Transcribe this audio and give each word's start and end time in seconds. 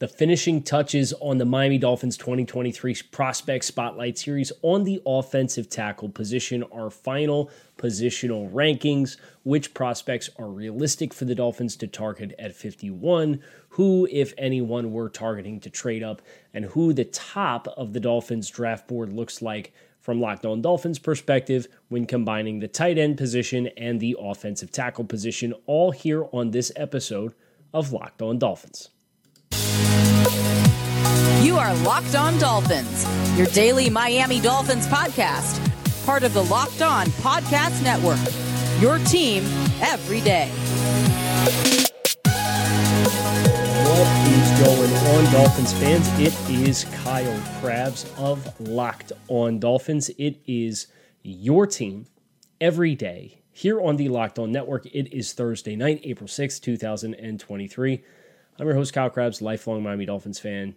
The 0.00 0.06
finishing 0.06 0.62
touches 0.62 1.12
on 1.14 1.38
the 1.38 1.44
Miami 1.44 1.76
Dolphins 1.76 2.16
2023 2.16 2.98
Prospect 3.10 3.64
Spotlight 3.64 4.16
Series 4.16 4.52
on 4.62 4.84
the 4.84 5.02
offensive 5.04 5.68
tackle 5.68 6.08
position 6.08 6.62
are 6.70 6.88
final 6.88 7.50
positional 7.76 8.48
rankings. 8.52 9.16
Which 9.42 9.74
prospects 9.74 10.30
are 10.38 10.46
realistic 10.46 11.12
for 11.12 11.24
the 11.24 11.34
Dolphins 11.34 11.74
to 11.78 11.88
target 11.88 12.32
at 12.38 12.54
51? 12.54 13.42
Who, 13.70 14.06
if 14.12 14.32
anyone, 14.38 14.92
were 14.92 15.08
targeting 15.08 15.58
to 15.60 15.70
trade 15.70 16.04
up? 16.04 16.22
And 16.54 16.66
who 16.66 16.92
the 16.92 17.04
top 17.04 17.66
of 17.76 17.92
the 17.92 17.98
Dolphins 17.98 18.48
draft 18.48 18.86
board 18.86 19.12
looks 19.12 19.42
like 19.42 19.72
from 20.00 20.20
Locked 20.20 20.46
On 20.46 20.62
Dolphins 20.62 21.00
perspective 21.00 21.66
when 21.88 22.06
combining 22.06 22.60
the 22.60 22.68
tight 22.68 22.98
end 22.98 23.18
position 23.18 23.66
and 23.76 23.98
the 23.98 24.14
offensive 24.16 24.70
tackle 24.70 25.06
position, 25.06 25.54
all 25.66 25.90
here 25.90 26.26
on 26.30 26.52
this 26.52 26.70
episode 26.76 27.34
of 27.74 27.92
Locked 27.92 28.22
On 28.22 28.38
Dolphins. 28.38 28.90
You 31.40 31.56
are 31.56 31.72
Locked 31.84 32.16
On 32.16 32.36
Dolphins, 32.38 33.06
your 33.38 33.46
daily 33.46 33.88
Miami 33.88 34.40
Dolphins 34.40 34.88
podcast, 34.88 35.64
part 36.04 36.24
of 36.24 36.34
the 36.34 36.42
Locked 36.42 36.82
On 36.82 37.06
Podcast 37.06 37.80
Network. 37.84 38.18
Your 38.80 38.98
team 39.06 39.44
every 39.80 40.20
day. 40.20 40.48
What 43.84 44.08
is 44.26 44.66
going 44.66 44.92
on, 44.92 45.32
Dolphins 45.32 45.72
fans? 45.74 46.08
It 46.18 46.34
is 46.50 46.86
Kyle 47.04 47.40
Crabbs 47.60 48.12
of 48.18 48.60
Locked 48.60 49.12
On 49.28 49.60
Dolphins. 49.60 50.10
It 50.18 50.40
is 50.44 50.88
your 51.22 51.68
team 51.68 52.06
every 52.60 52.96
day 52.96 53.42
here 53.52 53.80
on 53.80 53.96
the 53.96 54.08
Locked 54.08 54.40
On 54.40 54.50
Network. 54.50 54.86
It 54.86 55.12
is 55.14 55.32
Thursday 55.34 55.76
night, 55.76 56.00
April 56.02 56.26
6th, 56.26 56.60
2023. 56.60 58.02
I'm 58.58 58.66
your 58.66 58.74
host, 58.74 58.92
Kyle 58.92 59.08
Crabbs, 59.08 59.40
lifelong 59.40 59.84
Miami 59.84 60.04
Dolphins 60.04 60.40
fan, 60.40 60.74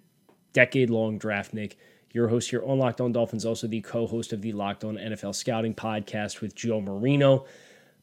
decade 0.53 0.89
long 0.89 1.19
draftnik. 1.19 1.73
Your 2.13 2.27
host 2.27 2.49
here 2.49 2.63
on 2.65 2.77
Locked 2.77 2.99
On 2.99 3.11
Dolphins, 3.11 3.45
also 3.45 3.67
the 3.67 3.81
co 3.81 4.05
host 4.05 4.33
of 4.33 4.41
the 4.41 4.51
Locked 4.51 4.83
On 4.83 4.95
NFL 4.95 5.33
Scouting 5.33 5.73
podcast 5.73 6.41
with 6.41 6.53
Joe 6.55 6.81
Marino, 6.81 7.45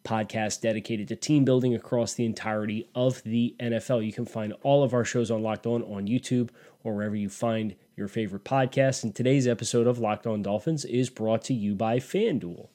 podcast 0.03 0.63
dedicated 0.63 1.09
to 1.09 1.17
team 1.17 1.45
building 1.45 1.75
across 1.75 2.15
the 2.15 2.25
entirety 2.25 2.89
of 2.95 3.23
the 3.25 3.55
NFL. 3.61 4.07
You 4.07 4.13
can 4.13 4.25
find 4.25 4.55
all 4.63 4.83
of 4.83 4.95
our 4.95 5.05
shows 5.05 5.31
on 5.31 5.43
Locked 5.43 5.67
On 5.67 5.83
on 5.83 6.07
YouTube 6.07 6.49
or 6.83 6.95
wherever 6.95 7.17
you 7.17 7.29
find 7.29 7.75
your 7.97 8.09
favorite 8.09 8.45
podcasts. 8.45 9.05
And 9.05 9.15
today's 9.15 9.47
episode 9.47 9.87
of 9.87 9.99
Locked 9.99 10.27
On 10.27 10.41
Dolphins 10.41 10.85
is 10.87 11.11
brought 11.11 11.43
to 11.45 11.55
you 11.55 11.75
by 11.75 11.99
FanDuel. 11.99 12.69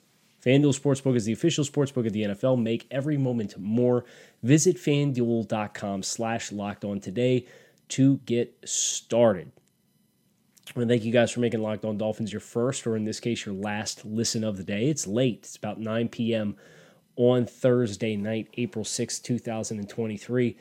FanDuel 0.45 0.77
Sportsbook 0.77 1.15
is 1.15 1.25
the 1.25 1.31
official 1.31 1.63
sportsbook 1.63 2.05
of 2.05 2.11
the 2.11 2.23
NFL. 2.23 2.61
Make 2.61 2.85
every 2.91 3.17
moment 3.17 3.57
more. 3.57 4.03
Visit 4.43 4.75
fanduel.com 4.75 6.03
slash 6.03 6.51
locked 6.51 6.83
on 6.83 6.99
today 6.99 7.47
to 7.89 8.17
get 8.25 8.53
started. 8.65 9.51
And 10.75 10.89
thank 10.89 11.03
you 11.03 11.11
guys 11.11 11.31
for 11.31 11.39
making 11.39 11.61
Locked 11.61 11.85
On 11.85 11.97
Dolphins 11.97 12.31
your 12.31 12.39
first, 12.39 12.87
or 12.87 12.95
in 12.95 13.03
this 13.03 13.19
case, 13.19 13.45
your 13.45 13.53
last 13.53 14.05
listen 14.05 14.43
of 14.43 14.57
the 14.57 14.63
day. 14.63 14.87
It's 14.87 15.05
late. 15.05 15.39
It's 15.43 15.55
about 15.55 15.79
9 15.79 16.07
p.m. 16.07 16.55
on 17.15 17.45
Thursday 17.45 18.15
night, 18.15 18.47
April 18.55 18.85
6, 18.85 19.19
2023. 19.19 20.57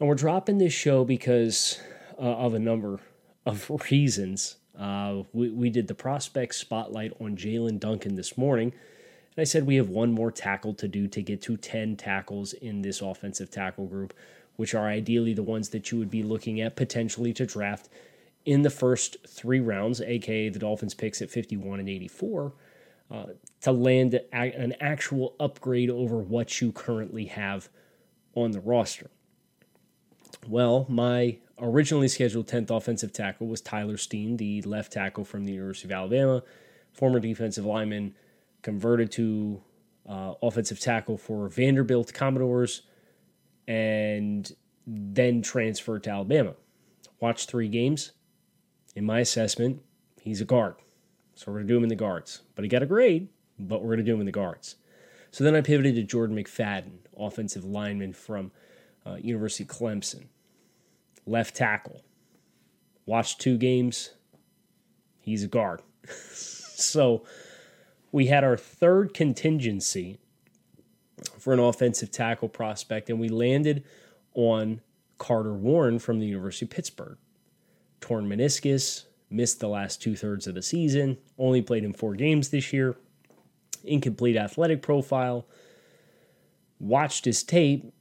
And 0.00 0.08
we're 0.08 0.14
dropping 0.14 0.58
this 0.58 0.72
show 0.72 1.04
because 1.04 1.78
uh, 2.18 2.22
of 2.22 2.54
a 2.54 2.58
number 2.58 2.98
of 3.46 3.70
reasons. 3.90 4.56
Uh, 4.76 5.22
we, 5.32 5.50
we 5.50 5.70
did 5.70 5.86
the 5.86 5.94
prospect 5.94 6.54
spotlight 6.54 7.12
on 7.20 7.36
Jaelyn 7.36 7.78
Duncan 7.78 8.16
this 8.16 8.36
morning. 8.36 8.72
And 9.36 9.42
I 9.42 9.44
said 9.44 9.66
we 9.66 9.76
have 9.76 9.90
one 9.90 10.12
more 10.12 10.32
tackle 10.32 10.74
to 10.74 10.88
do 10.88 11.06
to 11.08 11.22
get 11.22 11.42
to 11.42 11.56
10 11.56 11.96
tackles 11.96 12.54
in 12.54 12.82
this 12.82 13.00
offensive 13.00 13.50
tackle 13.50 13.86
group, 13.86 14.14
which 14.56 14.74
are 14.74 14.88
ideally 14.88 15.34
the 15.34 15.42
ones 15.42 15.68
that 15.68 15.92
you 15.92 15.98
would 15.98 16.10
be 16.10 16.22
looking 16.22 16.60
at 16.60 16.74
potentially 16.74 17.32
to 17.34 17.46
draft 17.46 17.88
in 18.44 18.62
the 18.62 18.70
first 18.70 19.16
three 19.26 19.60
rounds, 19.60 20.00
aka 20.00 20.48
the 20.48 20.58
Dolphins 20.58 20.94
picks 20.94 21.22
at 21.22 21.30
51 21.30 21.80
and 21.80 21.88
84, 21.88 22.52
uh, 23.10 23.24
to 23.62 23.72
land 23.72 24.20
an 24.32 24.74
actual 24.80 25.34
upgrade 25.40 25.90
over 25.90 26.18
what 26.18 26.60
you 26.60 26.72
currently 26.72 27.26
have 27.26 27.68
on 28.34 28.50
the 28.50 28.60
roster. 28.60 29.10
Well, 30.48 30.86
my 30.88 31.38
originally 31.58 32.08
scheduled 32.08 32.48
10th 32.48 32.70
offensive 32.70 33.12
tackle 33.12 33.46
was 33.46 33.60
Tyler 33.60 33.96
Steen, 33.96 34.36
the 34.36 34.62
left 34.62 34.92
tackle 34.92 35.24
from 35.24 35.44
the 35.44 35.52
University 35.52 35.88
of 35.88 35.92
Alabama, 35.92 36.42
former 36.92 37.20
defensive 37.20 37.64
lineman, 37.64 38.14
converted 38.62 39.10
to 39.12 39.62
uh, 40.08 40.34
offensive 40.42 40.80
tackle 40.80 41.16
for 41.16 41.48
Vanderbilt 41.48 42.12
Commodores, 42.12 42.82
and 43.66 44.52
then 44.86 45.40
transferred 45.40 46.02
to 46.04 46.10
Alabama. 46.10 46.54
Watched 47.20 47.48
three 47.48 47.68
games, 47.68 48.12
in 48.94 49.04
my 49.04 49.20
assessment, 49.20 49.82
he's 50.20 50.40
a 50.40 50.44
guard. 50.44 50.76
So 51.34 51.50
we're 51.50 51.58
going 51.58 51.66
to 51.66 51.72
do 51.72 51.76
him 51.76 51.82
in 51.82 51.88
the 51.88 51.96
guards. 51.96 52.42
But 52.54 52.64
he 52.64 52.68
got 52.68 52.82
a 52.82 52.86
grade, 52.86 53.28
but 53.58 53.82
we're 53.82 53.88
going 53.88 53.98
to 53.98 54.04
do 54.04 54.14
him 54.14 54.20
in 54.20 54.26
the 54.26 54.32
guards. 54.32 54.76
So 55.30 55.42
then 55.42 55.56
I 55.56 55.60
pivoted 55.62 55.96
to 55.96 56.02
Jordan 56.04 56.36
McFadden, 56.36 56.98
offensive 57.18 57.64
lineman 57.64 58.12
from 58.12 58.52
uh, 59.04 59.16
University 59.16 59.64
of 59.64 59.70
Clemson, 59.70 60.26
left 61.26 61.56
tackle. 61.56 62.02
Watched 63.06 63.40
two 63.40 63.58
games. 63.58 64.10
He's 65.20 65.42
a 65.42 65.48
guard. 65.48 65.82
so 66.08 67.24
we 68.12 68.26
had 68.26 68.44
our 68.44 68.56
third 68.56 69.12
contingency 69.12 70.18
for 71.38 71.52
an 71.52 71.58
offensive 71.58 72.12
tackle 72.12 72.48
prospect, 72.48 73.10
and 73.10 73.18
we 73.18 73.28
landed 73.28 73.84
on 74.34 74.80
Carter 75.18 75.54
Warren 75.54 75.98
from 75.98 76.20
the 76.20 76.26
University 76.26 76.66
of 76.66 76.70
Pittsburgh 76.70 77.18
torn 78.04 78.28
meniscus, 78.28 79.04
missed 79.30 79.60
the 79.60 79.68
last 79.68 80.02
two 80.02 80.14
thirds 80.14 80.46
of 80.46 80.54
the 80.54 80.62
season, 80.62 81.16
only 81.38 81.62
played 81.62 81.84
in 81.84 81.94
four 81.94 82.14
games 82.14 82.50
this 82.50 82.70
year, 82.70 82.96
incomplete 83.82 84.36
athletic 84.36 84.82
profile. 84.82 85.46
Watched 86.78 87.24
his 87.24 87.42
tape, 87.42 87.94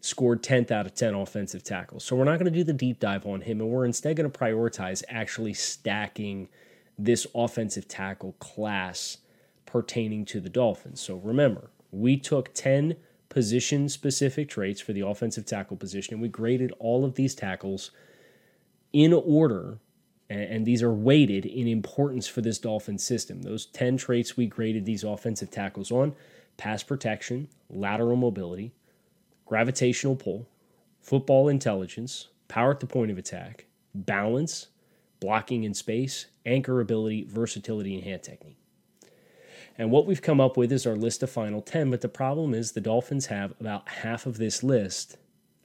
scored 0.00 0.42
10th 0.42 0.70
out 0.70 0.86
of 0.86 0.94
10 0.94 1.14
offensive 1.14 1.62
tackles. 1.62 2.04
So 2.04 2.16
we're 2.16 2.24
not 2.24 2.38
going 2.38 2.50
to 2.50 2.58
do 2.58 2.64
the 2.64 2.72
deep 2.72 3.00
dive 3.00 3.26
on 3.26 3.42
him, 3.42 3.60
and 3.60 3.68
we're 3.68 3.84
instead 3.84 4.16
going 4.16 4.30
to 4.30 4.38
prioritize 4.38 5.02
actually 5.10 5.52
stacking 5.52 6.48
this 6.98 7.26
offensive 7.34 7.86
tackle 7.86 8.32
class 8.38 9.18
pertaining 9.66 10.24
to 10.24 10.40
the 10.40 10.48
Dolphins. 10.48 11.02
So 11.02 11.16
remember, 11.16 11.70
we 11.90 12.16
took 12.16 12.54
10 12.54 12.96
position 13.28 13.90
specific 13.90 14.48
traits 14.48 14.80
for 14.80 14.94
the 14.94 15.06
offensive 15.06 15.44
tackle 15.44 15.76
position, 15.76 16.14
and 16.14 16.22
we 16.22 16.28
graded 16.28 16.72
all 16.78 17.04
of 17.04 17.14
these 17.16 17.34
tackles 17.34 17.90
in 18.92 19.12
order, 19.12 19.78
and 20.28 20.64
these 20.66 20.82
are 20.82 20.92
weighted 20.92 21.44
in 21.46 21.66
importance 21.66 22.26
for 22.26 22.40
this 22.40 22.58
Dolphin 22.58 22.98
system. 22.98 23.42
Those 23.42 23.66
10 23.66 23.96
traits 23.96 24.36
we 24.36 24.46
graded 24.46 24.84
these 24.84 25.04
offensive 25.04 25.50
tackles 25.50 25.90
on 25.90 26.14
pass 26.56 26.82
protection, 26.82 27.48
lateral 27.68 28.16
mobility, 28.16 28.72
gravitational 29.46 30.14
pull, 30.14 30.46
football 31.00 31.48
intelligence, 31.48 32.28
power 32.48 32.70
at 32.70 32.80
the 32.80 32.86
point 32.86 33.10
of 33.10 33.18
attack, 33.18 33.66
balance, 33.94 34.68
blocking 35.20 35.64
in 35.64 35.74
space, 35.74 36.26
anchor 36.44 36.80
ability, 36.80 37.24
versatility, 37.24 37.94
and 37.94 38.04
hand 38.04 38.22
technique. 38.22 38.58
And 39.78 39.90
what 39.90 40.06
we've 40.06 40.20
come 40.20 40.40
up 40.40 40.56
with 40.56 40.70
is 40.72 40.86
our 40.86 40.96
list 40.96 41.22
of 41.22 41.30
final 41.30 41.62
10, 41.62 41.90
but 41.90 42.02
the 42.02 42.08
problem 42.08 42.52
is 42.52 42.72
the 42.72 42.80
Dolphins 42.80 43.26
have 43.26 43.54
about 43.58 43.88
half 43.88 44.26
of 44.26 44.36
this 44.36 44.62
list, 44.62 45.16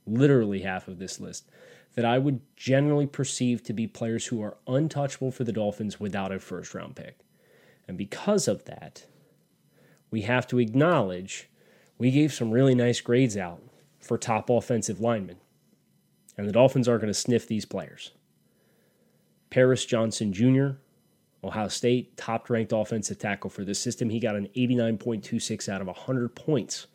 literally 0.07 0.61
half 0.61 0.87
of 0.87 0.99
this 0.99 1.19
list, 1.19 1.49
that 1.95 2.05
I 2.05 2.17
would 2.17 2.41
generally 2.55 3.07
perceive 3.07 3.63
to 3.63 3.73
be 3.73 3.87
players 3.87 4.27
who 4.27 4.41
are 4.41 4.57
untouchable 4.67 5.31
for 5.31 5.43
the 5.43 5.53
Dolphins 5.53 5.99
without 5.99 6.31
a 6.31 6.39
first 6.39 6.73
round 6.73 6.95
pick. 6.95 7.19
And 7.87 7.97
because 7.97 8.47
of 8.47 8.65
that, 8.65 9.05
we 10.11 10.21
have 10.21 10.47
to 10.47 10.59
acknowledge 10.59 11.49
we 11.97 12.11
gave 12.11 12.33
some 12.33 12.51
really 12.51 12.75
nice 12.75 12.99
grades 13.01 13.37
out 13.37 13.61
for 13.99 14.17
top 14.17 14.49
offensive 14.49 14.99
linemen. 14.99 15.37
And 16.37 16.47
the 16.47 16.53
Dolphins 16.53 16.89
are 16.89 16.97
going 16.97 17.07
to 17.07 17.13
sniff 17.13 17.47
these 17.47 17.65
players. 17.65 18.11
Paris 19.49 19.85
Johnson 19.85 20.33
Jr., 20.33 20.71
Ohio 21.43 21.69
State, 21.69 22.17
top 22.17 22.49
ranked 22.49 22.73
offensive 22.73 23.19
tackle 23.19 23.49
for 23.49 23.63
this 23.63 23.79
system. 23.79 24.09
He 24.09 24.19
got 24.19 24.35
an 24.35 24.49
89.26 24.55 25.69
out 25.69 25.79
of 25.79 25.87
100 25.87 26.35
points. 26.35 26.87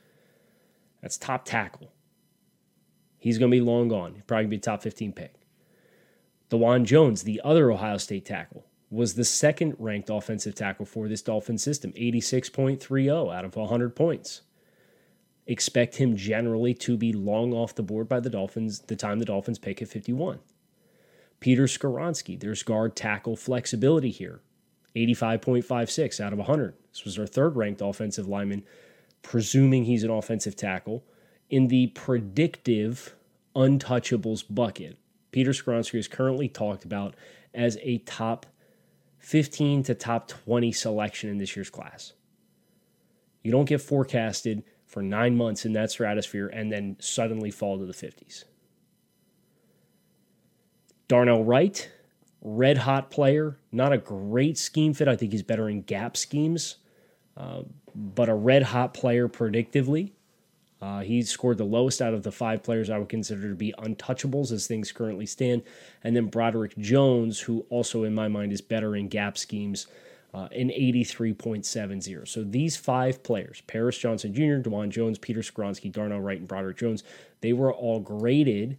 That's 1.01 1.17
top 1.17 1.45
tackle. 1.45 1.93
He's 3.21 3.39
going 3.39 3.51
to 3.51 3.57
be 3.57 3.61
long 3.61 3.89
gone. 3.89 4.15
He'll 4.15 4.25
probably 4.25 4.47
be 4.47 4.57
a 4.57 4.61
top 4.61 4.83
15 4.83 5.13
pick. 5.13 5.35
Dawand 6.51 6.85
Jones, 6.85 7.23
the 7.23 7.41
other 7.45 7.71
Ohio 7.71 7.99
State 7.99 8.25
tackle, 8.25 8.67
was 8.91 9.15
the 9.15 9.25
second 9.25 9.77
ranked 9.79 10.11
offensive 10.11 10.55
tackle 10.55 10.85
for 10.85 11.07
this 11.07 11.23
Dolphin 11.23 11.59
system, 11.59 11.93
86.30 11.93 13.33
out 13.33 13.45
of 13.45 13.55
100 13.55 13.95
points. 13.95 14.41
Expect 15.47 15.97
him 15.97 16.17
generally 16.17 16.75
to 16.75 16.97
be 16.97 17.13
long 17.13 17.53
off 17.53 17.75
the 17.75 17.83
board 17.83 18.09
by 18.09 18.19
the 18.21 18.31
Dolphins 18.31 18.81
the 18.81 18.97
time 18.97 19.19
the 19.19 19.25
Dolphins 19.25 19.59
pick 19.59 19.81
at 19.81 19.89
51. 19.89 20.41
Peter 21.39 21.65
Skoronski, 21.65 22.39
there's 22.39 22.63
guard 22.63 22.97
tackle 22.97 23.37
flexibility 23.37 24.11
here, 24.11 24.41
85.56 24.97 26.21
out 26.21 26.33
of 26.33 26.39
100. 26.39 26.75
This 26.93 27.05
was 27.05 27.19
our 27.19 27.27
third 27.27 27.57
ranked 27.57 27.81
offensive 27.81 28.27
lineman, 28.27 28.65
presuming 29.23 29.85
he's 29.85 30.05
an 30.05 30.11
offensive 30.11 30.57
tackle, 30.57 31.05
in 31.51 31.69
the 31.69 31.89
predictive 31.89 33.15
untouchables 33.55 34.45
bucket. 34.49 34.97
Peter 35.33 35.51
Skoronski 35.51 35.99
is 35.99 36.09
currently 36.09 36.49
talked 36.49 36.85
about 36.85 37.15
as 37.53 37.77
a 37.83 37.99
top 37.99 38.47
15 39.19 39.83
to 39.85 39.95
top 39.95 40.29
20 40.29 40.73
selection 40.73 41.29
in 41.29 41.39
this 41.39 41.55
year's 41.55 41.71
class. 41.71 42.13
You 43.43 43.53
don't 43.53 43.67
get 43.67 43.81
forecasted 43.81 44.63
for 44.87 45.03
nine 45.03 45.37
months 45.37 45.65
in 45.65 45.73
that 45.75 45.91
stratosphere 45.91 46.49
and 46.49 46.73
then 46.73 46.97
suddenly 47.01 47.51
fall 47.51 47.79
to 47.79 47.87
the 47.87 47.93
50s. 47.93 48.45
Darnell 51.09 51.45
Wright, 51.45 51.91
red 52.41 52.79
hot 52.79 53.11
player, 53.11 53.57
not 53.73 53.93
a 53.93 53.99
great 53.99 54.57
scheme 54.57 54.95
fit. 54.95 55.09
I 55.09 55.17
think 55.17 55.33
he's 55.33 55.43
better 55.43 55.69
in 55.69 55.83
gap 55.83 56.17
schemes, 56.17 56.77
uh, 57.37 57.63
but 57.95 58.29
a 58.29 58.35
red 58.35 58.63
hot 58.63 58.95
player 58.95 59.29
predictively. 59.29 60.13
Uh, 60.83 61.01
he 61.01 61.23
scored 61.23 61.59
the 61.59 61.65
lowest 61.65 62.01
out 62.01 62.15
of 62.15 62.23
the 62.23 62.33
five 62.33 62.63
players 62.63 62.89
I 62.89 62.99
would 62.99 63.11
consider 63.11 63.49
to 63.49 63.55
be 63.55 63.75
untouchables 63.79 64.51
as 64.51 64.67
things 64.67 64.93
currently 64.93 65.27
stand. 65.27 65.63
And 66.03 66.17
then 66.17 66.27
Broderick 66.27 66.77
Jones, 66.79 67.41
who 67.41 67.67
also 67.69 68.05
in 68.05 68.15
my 68.15 68.29
mind 68.29 68.53
is 68.53 68.63
better 68.63 68.97
in 68.97 69.09
gap 69.09 69.37
schemes, 69.37 69.87
uh, 70.33 70.49
an 70.53 70.71
83.70. 70.71 72.27
So 72.27 72.45
these 72.45 72.77
five 72.77 73.23
players, 73.23 73.63
Paris 73.67 73.99
Johnson 73.99 74.33
Jr., 74.33 74.69
Dawand 74.69 74.91
Jones, 74.91 75.19
Peter 75.19 75.41
Skoronski, 75.41 75.93
Darnell 75.93 76.21
Wright, 76.21 76.39
and 76.39 76.49
Broderick 76.49 76.79
Jones, 76.79 77.03
they 77.41 77.53
were 77.53 77.73
all 77.73 78.01
graded 78.01 78.79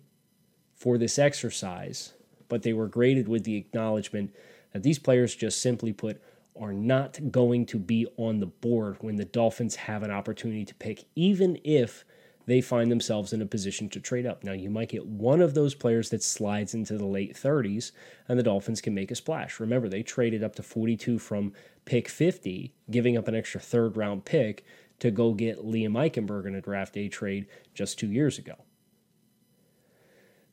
for 0.76 0.98
this 0.98 1.20
exercise, 1.20 2.14
but 2.50 2.64
they 2.64 2.74
were 2.74 2.88
graded 2.88 3.28
with 3.28 3.44
the 3.44 3.58
acknowledgement 3.58 4.34
that 4.74 4.82
these 4.82 4.98
players 4.98 5.36
just 5.36 5.62
simply 5.62 5.94
put 5.94 6.22
are 6.60 6.74
not 6.74 7.32
going 7.32 7.66
to 7.68 7.80
be 7.80 8.08
on 8.18 8.40
the 8.40 8.46
board 8.46 8.98
when 9.02 9.16
the 9.16 9.26
Dolphins 9.26 9.76
have 9.76 10.04
an 10.04 10.12
opportunity 10.12 10.66
to 10.66 10.76
pick, 10.76 11.06
even 11.16 11.60
if 11.64 12.04
they 12.46 12.62
find 12.62 12.92
themselves 12.92 13.34
in 13.34 13.42
a 13.42 13.46
position 13.46 13.88
to 13.90 14.00
trade 14.00 14.26
up. 14.26 14.44
Now, 14.44 14.52
you 14.52 14.70
might 14.70 14.90
get 14.90 15.06
one 15.06 15.42
of 15.42 15.54
those 15.54 15.76
players 15.76 16.10
that 16.10 16.24
slides 16.24 16.74
into 16.74 16.98
the 16.98 17.06
late 17.06 17.36
30s, 17.36 17.92
and 18.28 18.38
the 18.38 18.44
Dolphins 18.44 18.82
can 18.82 18.94
make 18.94 19.12
a 19.12 19.16
splash. 19.16 19.60
Remember, 19.60 19.88
they 19.88 20.04
traded 20.04 20.44
up 20.44 20.56
to 20.56 20.64
42 20.64 21.20
from 21.20 21.54
pick 21.86 22.08
50, 22.08 22.74
giving 22.90 23.18
up 23.18 23.28
an 23.28 23.36
extra 23.36 23.60
third 23.60 23.96
round 23.96 24.26
pick 24.26 24.66
to 25.00 25.12
go 25.12 25.34
get 25.34 25.66
Liam 25.66 25.94
Eichenberg 25.94 26.46
in 26.46 26.56
a 26.56 26.62
draft 26.62 26.94
day 26.94 27.08
trade 27.08 27.48
just 27.74 27.98
two 27.98 28.12
years 28.12 28.38
ago. 28.38 28.56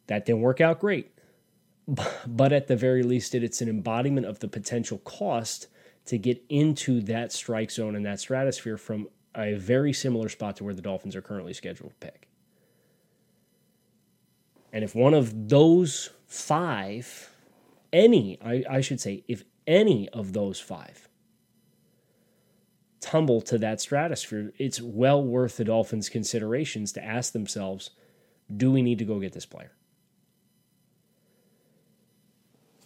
That 0.06 0.24
didn't 0.24 0.40
work 0.40 0.60
out 0.60 0.80
great. 0.80 1.12
But 2.26 2.52
at 2.52 2.66
the 2.66 2.76
very 2.76 3.02
least, 3.02 3.34
it's 3.34 3.62
an 3.62 3.68
embodiment 3.68 4.26
of 4.26 4.40
the 4.40 4.48
potential 4.48 4.98
cost 4.98 5.68
to 6.08 6.18
get 6.18 6.42
into 6.48 7.02
that 7.02 7.32
strike 7.32 7.70
zone 7.70 7.94
and 7.94 8.04
that 8.06 8.18
stratosphere 8.18 8.78
from 8.78 9.08
a 9.36 9.54
very 9.54 9.92
similar 9.92 10.28
spot 10.28 10.56
to 10.56 10.64
where 10.64 10.74
the 10.74 10.82
Dolphins 10.82 11.14
are 11.14 11.20
currently 11.20 11.52
scheduled 11.52 11.90
to 11.90 11.96
pick. 12.06 12.28
And 14.72 14.82
if 14.82 14.94
one 14.94 15.12
of 15.12 15.48
those 15.48 16.10
five, 16.26 17.30
any, 17.92 18.38
I, 18.42 18.64
I 18.68 18.80
should 18.80 19.00
say, 19.00 19.22
if 19.28 19.44
any 19.66 20.08
of 20.08 20.32
those 20.32 20.58
five 20.58 21.08
tumble 23.00 23.40
to 23.42 23.58
that 23.58 23.80
stratosphere, 23.80 24.52
it's 24.58 24.80
well 24.80 25.22
worth 25.22 25.58
the 25.58 25.64
Dolphins' 25.64 26.08
considerations 26.08 26.92
to 26.92 27.04
ask 27.04 27.32
themselves 27.32 27.90
do 28.56 28.72
we 28.72 28.80
need 28.80 28.98
to 28.98 29.04
go 29.04 29.20
get 29.20 29.34
this 29.34 29.44
player? 29.44 29.72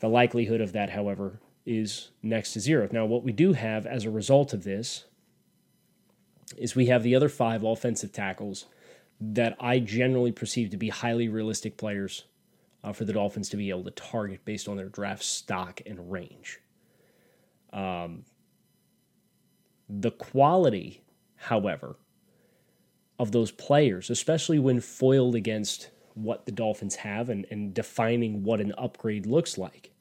The 0.01 0.09
likelihood 0.09 0.61
of 0.61 0.73
that, 0.73 0.91
however, 0.91 1.39
is 1.65 2.11
next 2.23 2.53
to 2.53 2.61
zero. 2.61 2.89
Now, 2.91 3.05
what 3.05 3.23
we 3.23 3.33
do 3.33 3.53
have 3.53 3.87
as 3.87 4.05
a 4.05 4.11
result 4.11 4.53
of 4.53 4.65
this 4.65 5.05
is 6.57 6.75
we 6.75 6.87
have 6.87 7.03
the 7.03 7.15
other 7.15 7.29
five 7.29 7.63
offensive 7.63 8.13
tackles 8.13 8.67
that 9.21 9.57
I 9.61 9.79
generally 9.79 10.33
perceive 10.33 10.71
to 10.71 10.77
be 10.77 10.89
highly 10.89 11.29
realistic 11.29 11.77
players 11.77 12.25
uh, 12.83 12.93
for 12.93 13.05
the 13.05 13.13
Dolphins 13.13 13.49
to 13.51 13.57
be 13.57 13.71
able 13.71 13.85
to 13.85 13.91
target 13.93 14.45
based 14.45 14.69
on 14.69 14.77
their 14.77 14.89
draft 14.89 15.23
stock 15.23 15.81
and 15.87 16.11
range. 16.11 16.61
Um, 17.73 18.25
the 19.89 20.11
quality, 20.11 21.03
however, 21.37 21.97
of 23.19 23.31
those 23.31 23.53
players, 23.53 24.11
especially 24.11 24.59
when 24.59 24.81
foiled 24.81 25.37
against 25.37 25.91
what 26.15 26.45
the 26.45 26.53
Dolphins 26.53 26.97
have 26.97 27.29
and, 27.29 27.47
and 27.51 27.73
defining 27.73 28.43
what 28.43 28.61
an 28.61 28.73
upgrade 28.77 29.27
looks 29.27 29.57
like. 29.57 29.93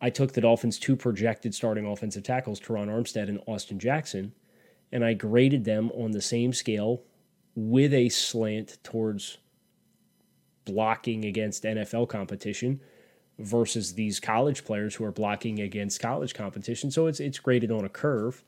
I 0.00 0.10
took 0.10 0.32
the 0.32 0.40
Dolphins' 0.40 0.78
two 0.78 0.96
projected 0.96 1.54
starting 1.54 1.86
offensive 1.86 2.22
tackles, 2.22 2.60
Terron 2.60 2.88
Armstead 2.88 3.28
and 3.28 3.40
Austin 3.46 3.78
Jackson, 3.78 4.32
and 4.90 5.04
I 5.04 5.14
graded 5.14 5.64
them 5.64 5.90
on 5.92 6.12
the 6.12 6.22
same 6.22 6.52
scale 6.52 7.02
with 7.54 7.92
a 7.92 8.08
slant 8.08 8.78
towards 8.82 9.38
blocking 10.64 11.24
against 11.24 11.64
NFL 11.64 12.08
competition 12.08 12.80
versus 13.38 13.94
these 13.94 14.20
college 14.20 14.64
players 14.64 14.94
who 14.94 15.04
are 15.04 15.12
blocking 15.12 15.60
against 15.60 16.00
college 16.00 16.34
competition. 16.34 16.90
So 16.90 17.06
it's 17.06 17.20
it's 17.20 17.38
graded 17.38 17.70
on 17.70 17.84
a 17.84 17.88
curve. 17.88 18.42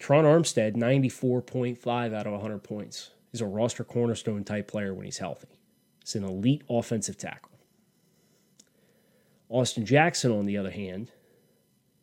Terron 0.00 0.24
Armstead, 0.24 0.74
94.5 0.74 2.12
out 2.12 2.26
of 2.26 2.32
100 2.32 2.58
points. 2.64 3.10
He's 3.30 3.40
a 3.40 3.46
roster 3.46 3.84
cornerstone 3.84 4.42
type 4.42 4.66
player 4.66 4.92
when 4.92 5.04
he's 5.04 5.18
healthy. 5.18 5.48
He's 6.00 6.16
an 6.16 6.24
elite 6.24 6.62
offensive 6.68 7.16
tackle. 7.16 7.51
Austin 9.52 9.84
Jackson, 9.84 10.32
on 10.32 10.46
the 10.46 10.56
other 10.56 10.70
hand, 10.70 11.12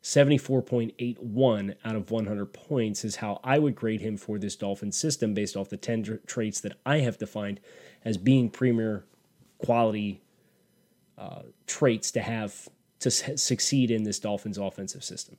74.81 0.04 1.76
out 1.84 1.96
of 1.96 2.12
100 2.12 2.46
points 2.54 3.04
is 3.04 3.18
how 3.18 3.42
I 3.44 3.60
would 3.60 3.76
grade 3.76 4.02
him 4.02 4.18
for 4.18 4.38
this 4.38 4.56
Dolphin 4.56 4.92
system 4.92 5.34
based 5.34 5.58
off 5.58 5.70
the 5.70 5.76
10 5.76 6.20
traits 6.26 6.62
that 6.62 6.78
I 6.86 7.00
have 7.00 7.18
defined 7.18 7.60
as 8.06 8.18
being 8.18 8.50
premier 8.50 9.04
quality 9.58 10.22
uh, 11.18 11.42
traits 11.68 12.12
to 12.12 12.22
have 12.22 12.70
to 13.00 13.10
succeed 13.10 13.92
in 13.92 14.04
this 14.04 14.20
Dolphins 14.20 14.58
offensive 14.58 15.04
system. 15.04 15.38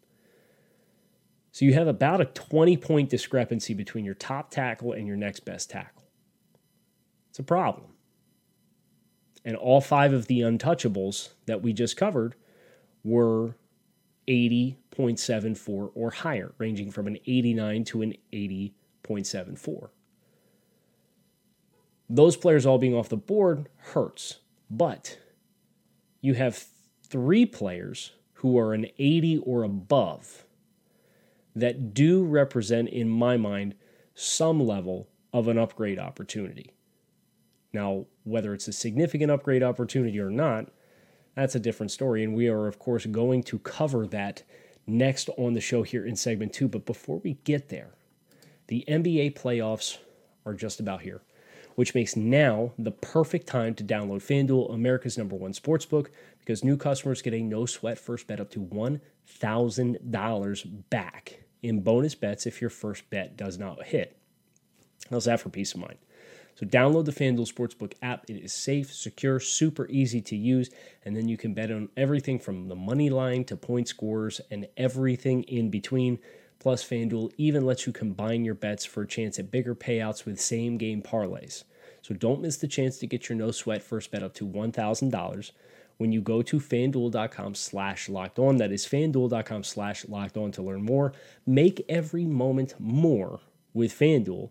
So 1.52 1.64
you 1.64 1.74
have 1.74 1.88
about 1.88 2.20
a 2.20 2.26
20 2.26 2.76
point 2.76 3.08
discrepancy 3.08 3.72
between 3.72 4.04
your 4.04 4.14
top 4.14 4.50
tackle 4.50 4.92
and 4.92 5.06
your 5.06 5.16
next 5.16 5.44
best 5.44 5.70
tackle. 5.70 6.04
It's 7.30 7.38
a 7.38 7.44
problem. 7.44 7.89
And 9.44 9.56
all 9.56 9.80
five 9.80 10.12
of 10.12 10.26
the 10.26 10.40
untouchables 10.40 11.30
that 11.46 11.62
we 11.62 11.72
just 11.72 11.96
covered 11.96 12.34
were 13.02 13.54
80.74 14.28 15.90
or 15.94 16.10
higher, 16.10 16.52
ranging 16.58 16.90
from 16.90 17.06
an 17.06 17.18
89 17.26 17.84
to 17.84 18.02
an 18.02 18.14
80.74. 18.32 19.88
Those 22.08 22.36
players 22.36 22.66
all 22.66 22.78
being 22.78 22.94
off 22.94 23.08
the 23.08 23.16
board 23.16 23.68
hurts, 23.76 24.40
but 24.68 25.18
you 26.20 26.34
have 26.34 26.66
three 27.02 27.46
players 27.46 28.12
who 28.34 28.58
are 28.58 28.74
an 28.74 28.86
80 28.98 29.38
or 29.38 29.62
above 29.62 30.44
that 31.54 31.94
do 31.94 32.24
represent, 32.24 32.88
in 32.88 33.08
my 33.08 33.36
mind, 33.36 33.74
some 34.14 34.64
level 34.64 35.08
of 35.32 35.48
an 35.48 35.58
upgrade 35.58 35.98
opportunity. 35.98 36.72
Now, 37.72 38.06
whether 38.24 38.52
it's 38.52 38.68
a 38.68 38.72
significant 38.72 39.30
upgrade 39.30 39.62
opportunity 39.62 40.18
or 40.18 40.30
not, 40.30 40.66
that's 41.34 41.54
a 41.54 41.60
different 41.60 41.92
story. 41.92 42.24
And 42.24 42.34
we 42.34 42.48
are, 42.48 42.66
of 42.66 42.78
course, 42.78 43.06
going 43.06 43.42
to 43.44 43.58
cover 43.60 44.06
that 44.08 44.42
next 44.86 45.30
on 45.38 45.54
the 45.54 45.60
show 45.60 45.82
here 45.82 46.04
in 46.04 46.16
segment 46.16 46.52
two. 46.52 46.68
But 46.68 46.86
before 46.86 47.18
we 47.18 47.34
get 47.44 47.68
there, 47.68 47.94
the 48.66 48.84
NBA 48.88 49.38
playoffs 49.38 49.98
are 50.44 50.54
just 50.54 50.80
about 50.80 51.02
here, 51.02 51.22
which 51.74 51.94
makes 51.94 52.16
now 52.16 52.72
the 52.78 52.90
perfect 52.90 53.46
time 53.46 53.74
to 53.76 53.84
download 53.84 54.22
FanDuel, 54.22 54.74
America's 54.74 55.18
number 55.18 55.36
one 55.36 55.52
sports 55.52 55.86
book, 55.86 56.10
because 56.38 56.64
new 56.64 56.76
customers 56.76 57.22
get 57.22 57.34
a 57.34 57.42
no 57.42 57.66
sweat 57.66 57.98
first 57.98 58.26
bet 58.26 58.40
up 58.40 58.50
to 58.50 58.60
$1,000 58.60 60.90
back 60.90 61.44
in 61.62 61.80
bonus 61.80 62.14
bets 62.14 62.46
if 62.46 62.60
your 62.60 62.70
first 62.70 63.08
bet 63.10 63.36
does 63.36 63.58
not 63.58 63.84
hit. 63.84 64.16
How's 65.10 65.26
that 65.26 65.40
for 65.40 65.50
peace 65.50 65.74
of 65.74 65.80
mind? 65.80 65.98
So 66.60 66.66
download 66.66 67.06
the 67.06 67.12
FanDuel 67.12 67.50
Sportsbook 67.50 67.94
app. 68.02 68.28
It 68.28 68.36
is 68.36 68.52
safe, 68.52 68.92
secure, 68.92 69.40
super 69.40 69.88
easy 69.88 70.20
to 70.20 70.36
use, 70.36 70.68
and 71.06 71.16
then 71.16 71.26
you 71.26 71.38
can 71.38 71.54
bet 71.54 71.70
on 71.70 71.88
everything 71.96 72.38
from 72.38 72.68
the 72.68 72.76
money 72.76 73.08
line 73.08 73.44
to 73.44 73.56
point 73.56 73.88
scores 73.88 74.42
and 74.50 74.68
everything 74.76 75.42
in 75.44 75.70
between. 75.70 76.18
Plus, 76.58 76.84
FanDuel 76.84 77.32
even 77.38 77.64
lets 77.64 77.86
you 77.86 77.94
combine 77.94 78.44
your 78.44 78.54
bets 78.54 78.84
for 78.84 79.04
a 79.04 79.06
chance 79.06 79.38
at 79.38 79.50
bigger 79.50 79.74
payouts 79.74 80.26
with 80.26 80.38
same 80.38 80.76
game 80.76 81.00
parlays. 81.00 81.64
So 82.02 82.12
don't 82.12 82.42
miss 82.42 82.58
the 82.58 82.68
chance 82.68 82.98
to 82.98 83.06
get 83.06 83.30
your 83.30 83.38
no 83.38 83.52
sweat 83.52 83.82
first 83.82 84.10
bet 84.10 84.22
up 84.22 84.34
to 84.34 84.46
$1,000 84.46 85.50
when 85.96 86.12
you 86.12 86.20
go 86.20 86.42
to 86.42 86.60
fanduel.com 86.60 87.54
slash 87.54 88.10
locked 88.10 88.38
on. 88.38 88.58
That 88.58 88.70
is 88.70 88.84
fanduel.com 88.84 89.64
slash 89.64 90.06
locked 90.08 90.36
on 90.36 90.52
to 90.52 90.62
learn 90.62 90.82
more. 90.82 91.14
Make 91.46 91.86
every 91.88 92.26
moment 92.26 92.74
more 92.78 93.40
with 93.72 93.98
Fanduel, 93.98 94.50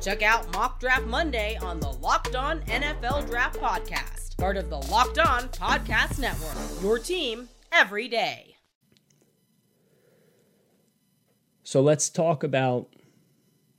Check 0.00 0.22
out 0.22 0.52
Mock 0.52 0.78
Draft 0.78 1.06
Monday 1.06 1.56
on 1.60 1.80
the 1.80 1.90
Locked 1.90 2.36
On 2.36 2.60
NFL 2.62 3.28
Draft 3.28 3.58
Podcast, 3.58 4.36
part 4.36 4.56
of 4.56 4.70
the 4.70 4.76
Locked 4.76 5.18
On 5.18 5.48
Podcast 5.48 6.18
Network. 6.18 6.82
Your 6.82 6.98
team 6.98 7.48
every 7.72 8.06
day. 8.06 8.56
So 11.62 11.80
let's 11.80 12.08
talk 12.10 12.44
about 12.44 12.88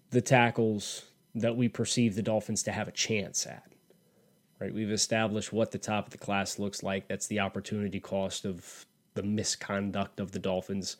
the 0.09 0.21
tackles 0.21 1.05
that 1.36 1.55
we 1.55 1.69
perceive 1.69 2.15
the 2.15 2.24
Dolphins 2.24 2.63
to 2.63 2.71
have 2.71 2.88
a 2.88 2.91
chance 2.91 3.45
at. 3.45 3.63
Right? 4.59 4.74
We've 4.74 4.91
established 4.91 5.53
what 5.53 5.71
the 5.71 5.77
top 5.77 6.07
of 6.07 6.12
the 6.12 6.17
class 6.17 6.57
looks 6.57 6.81
like. 6.81 7.07
That's 7.07 7.27
the 7.27 7.39
opportunity 7.39 8.00
cost 8.00 8.43
of 8.43 8.86
the 9.13 9.24
misconduct 9.24 10.19
of 10.19 10.31
the 10.31 10.39
Dolphins 10.39 10.97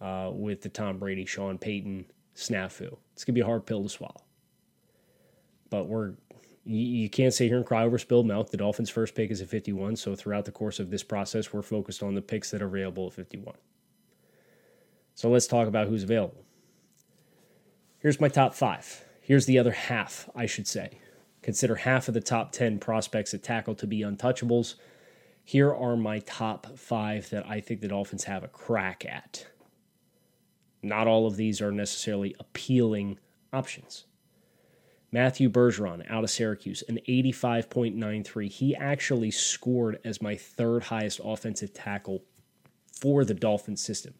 uh, 0.00 0.30
with 0.32 0.62
the 0.62 0.68
Tom 0.68 0.98
Brady, 0.98 1.24
Sean 1.24 1.58
Payton 1.58 2.06
snafu. 2.34 2.96
It's 3.12 3.24
gonna 3.24 3.34
be 3.34 3.40
a 3.40 3.46
hard 3.46 3.66
pill 3.66 3.82
to 3.84 3.88
swallow. 3.88 4.22
But 5.70 5.86
we're 5.86 6.14
you, 6.68 7.08
can't 7.08 7.32
sit 7.32 7.48
here 7.48 7.56
and 7.56 7.64
cry 7.64 7.84
over 7.84 7.98
spilled 7.98 8.26
milk. 8.26 8.50
The 8.50 8.58
Dolphins' 8.58 8.90
first 8.90 9.14
pick 9.14 9.30
is 9.30 9.40
at 9.40 9.48
51, 9.48 9.96
so 9.96 10.14
throughout 10.14 10.44
the 10.44 10.52
course 10.52 10.78
of 10.78 10.90
this 10.90 11.02
process, 11.02 11.52
we're 11.52 11.62
focused 11.62 12.02
on 12.02 12.14
the 12.14 12.20
picks 12.20 12.50
that 12.50 12.60
are 12.60 12.66
available 12.66 13.06
at 13.06 13.14
51. 13.14 13.54
So 15.14 15.30
let's 15.30 15.46
talk 15.46 15.66
about 15.66 15.88
who's 15.88 16.02
available. 16.02 16.44
Here's 17.98 18.20
my 18.20 18.28
top 18.28 18.54
five. 18.54 19.04
Here's 19.22 19.46
the 19.46 19.58
other 19.58 19.72
half, 19.72 20.28
I 20.36 20.46
should 20.46 20.68
say. 20.68 20.98
Consider 21.42 21.76
half 21.76 22.06
of 22.08 22.14
the 22.14 22.20
top 22.20 22.52
10 22.52 22.78
prospects 22.78 23.32
at 23.32 23.42
tackle 23.42 23.74
to 23.76 23.86
be 23.86 24.00
untouchables. 24.00 24.74
Here 25.42 25.72
are 25.74 25.96
my 25.96 26.18
top 26.20 26.78
five 26.78 27.30
that 27.30 27.48
I 27.48 27.60
think 27.60 27.80
the 27.80 27.88
Dolphins 27.88 28.24
have 28.24 28.44
a 28.44 28.48
crack 28.48 29.06
at. 29.06 29.46
Not 30.82 31.06
all 31.06 31.26
of 31.26 31.36
these 31.36 31.62
are 31.62 31.72
necessarily 31.72 32.36
appealing 32.38 33.18
options. 33.52 34.04
Matthew 35.10 35.48
Bergeron 35.48 36.04
out 36.10 36.24
of 36.24 36.30
Syracuse, 36.30 36.82
an 36.88 36.98
85.93. 37.08 38.50
He 38.50 38.76
actually 38.76 39.30
scored 39.30 39.98
as 40.04 40.20
my 40.20 40.36
third 40.36 40.84
highest 40.84 41.20
offensive 41.24 41.72
tackle 41.72 42.22
for 42.92 43.24
the 43.24 43.34
Dolphins 43.34 43.80
system 43.82 44.14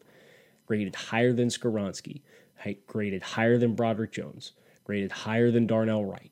graded 0.69 0.95
higher 0.95 1.33
than 1.33 1.47
Skoronski, 1.49 2.21
graded 2.85 3.23
higher 3.23 3.57
than 3.57 3.73
Broderick 3.73 4.11
Jones, 4.11 4.51
graded 4.83 5.11
higher 5.11 5.49
than 5.49 5.65
Darnell 5.65 6.05
Wright. 6.05 6.31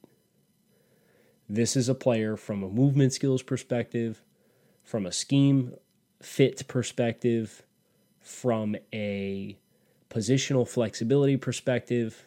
This 1.50 1.76
is 1.76 1.90
a 1.90 1.96
player 1.96 2.38
from 2.38 2.62
a 2.62 2.70
movement 2.70 3.14
skills 3.14 3.42
perspective, 3.42 4.22
from 4.84 5.08
a 5.08 5.12
scheme 5.12 5.74
fit 6.22 6.68
perspective, 6.68 7.64
from 8.22 8.76
a 8.94 9.58
positional 10.12 10.68
flexibility 10.68 11.36
perspective, 11.36 12.24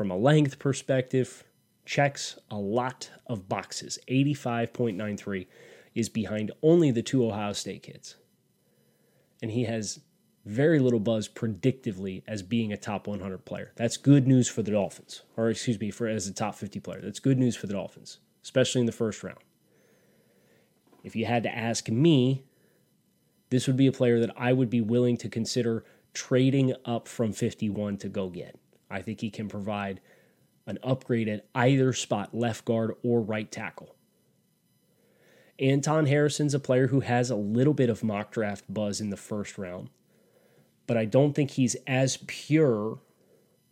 from 0.00 0.10
a 0.10 0.16
length 0.16 0.58
perspective, 0.58 1.44
checks 1.84 2.38
a 2.50 2.56
lot 2.56 3.10
of 3.26 3.50
boxes. 3.50 3.98
85.93 4.08 5.46
is 5.94 6.08
behind 6.08 6.52
only 6.62 6.90
the 6.90 7.02
two 7.02 7.26
Ohio 7.26 7.52
State 7.52 7.82
kids. 7.82 8.16
And 9.42 9.50
he 9.50 9.64
has 9.64 10.00
very 10.46 10.78
little 10.78 11.00
buzz 11.00 11.28
predictively 11.28 12.22
as 12.26 12.42
being 12.42 12.72
a 12.72 12.78
top 12.78 13.08
100 13.08 13.44
player. 13.44 13.72
That's 13.76 13.98
good 13.98 14.26
news 14.26 14.48
for 14.48 14.62
the 14.62 14.70
Dolphins, 14.70 15.20
or 15.36 15.50
excuse 15.50 15.78
me, 15.78 15.90
for 15.90 16.08
as 16.08 16.26
a 16.26 16.32
top 16.32 16.54
50 16.54 16.80
player. 16.80 17.02
That's 17.02 17.20
good 17.20 17.38
news 17.38 17.54
for 17.54 17.66
the 17.66 17.74
Dolphins, 17.74 18.20
especially 18.42 18.80
in 18.80 18.86
the 18.86 18.92
first 18.92 19.22
round. 19.22 19.40
If 21.04 21.14
you 21.14 21.26
had 21.26 21.42
to 21.42 21.54
ask 21.54 21.90
me, 21.90 22.46
this 23.50 23.66
would 23.66 23.76
be 23.76 23.86
a 23.86 23.92
player 23.92 24.18
that 24.20 24.32
I 24.34 24.54
would 24.54 24.70
be 24.70 24.80
willing 24.80 25.18
to 25.18 25.28
consider 25.28 25.84
trading 26.14 26.72
up 26.86 27.06
from 27.06 27.34
51 27.34 27.98
to 27.98 28.08
go 28.08 28.30
get. 28.30 28.58
I 28.90 29.02
think 29.02 29.20
he 29.20 29.30
can 29.30 29.48
provide 29.48 30.00
an 30.66 30.78
upgrade 30.82 31.28
at 31.28 31.46
either 31.54 31.92
spot, 31.92 32.34
left 32.34 32.64
guard 32.64 32.94
or 33.02 33.20
right 33.20 33.50
tackle. 33.50 33.94
Anton 35.58 36.06
Harrison's 36.06 36.54
a 36.54 36.60
player 36.60 36.88
who 36.88 37.00
has 37.00 37.30
a 37.30 37.36
little 37.36 37.74
bit 37.74 37.90
of 37.90 38.02
mock 38.02 38.32
draft 38.32 38.64
buzz 38.72 39.00
in 39.00 39.10
the 39.10 39.16
first 39.16 39.58
round 39.58 39.90
but 40.90 40.96
I 40.96 41.04
don't 41.04 41.34
think 41.34 41.52
he's 41.52 41.76
as 41.86 42.18
pure 42.26 42.98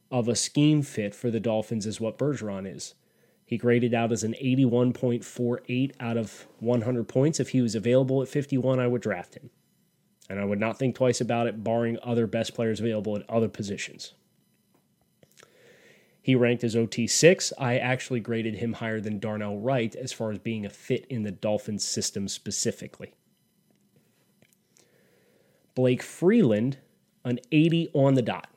of 0.09 0.29
a 0.29 0.37
scheme 0.37 0.83
fit 0.83 1.17
for 1.17 1.33
the 1.33 1.41
Dolphins 1.41 1.85
as 1.85 2.01
what 2.01 2.17
Bergeron 2.17 2.73
is. 2.73 2.95
He 3.45 3.59
graded 3.59 3.93
out 3.93 4.13
as 4.13 4.23
an 4.23 4.37
81.48 4.41 5.95
out 5.99 6.17
of 6.17 6.47
100 6.61 7.09
points. 7.09 7.41
If 7.41 7.49
he 7.49 7.61
was 7.61 7.75
available 7.75 8.23
at 8.23 8.29
51, 8.29 8.79
I 8.79 8.87
would 8.87 9.03
draft 9.03 9.35
him. 9.35 9.51
And 10.31 10.39
I 10.39 10.45
would 10.45 10.61
not 10.61 10.79
think 10.79 10.95
twice 10.95 11.21
about 11.21 11.49
it, 11.49 11.65
barring 11.65 11.99
other 12.05 12.29
best 12.29 12.55
players 12.55 12.79
available 12.79 13.17
at 13.17 13.29
other 13.29 13.49
positions. 13.49 14.15
He 16.29 16.35
ranked 16.35 16.63
as 16.63 16.75
OT6. 16.75 17.55
I 17.57 17.79
actually 17.79 18.21
graded 18.21 18.57
him 18.57 18.75
higher 18.75 19.01
than 19.01 19.19
Darnell 19.19 19.57
Wright 19.57 19.97
as 19.97 20.13
far 20.13 20.31
as 20.31 20.39
being 20.39 20.67
a 20.67 20.69
fit 20.69 21.07
in 21.07 21.23
the 21.23 21.31
Dolphins 21.31 21.87
system 21.87 22.29
specifically. 22.29 23.15
Blake 25.75 26.03
Freeland 26.03 26.77
an 27.25 27.41
80 27.51 27.89
on 27.95 28.13
the 28.13 28.21
dot. 28.21 28.51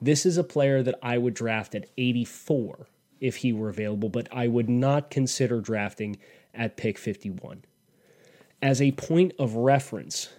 This 0.00 0.24
is 0.24 0.38
a 0.38 0.44
player 0.44 0.82
that 0.82 0.98
I 1.02 1.18
would 1.18 1.34
draft 1.34 1.74
at 1.74 1.90
84 1.98 2.86
if 3.20 3.36
he 3.36 3.52
were 3.52 3.68
available, 3.68 4.08
but 4.08 4.30
I 4.32 4.48
would 4.48 4.70
not 4.70 5.10
consider 5.10 5.60
drafting 5.60 6.16
at 6.54 6.78
pick 6.78 6.96
51. 6.96 7.64
As 8.62 8.80
a 8.80 8.92
point 8.92 9.34
of 9.38 9.56
reference, 9.56 10.30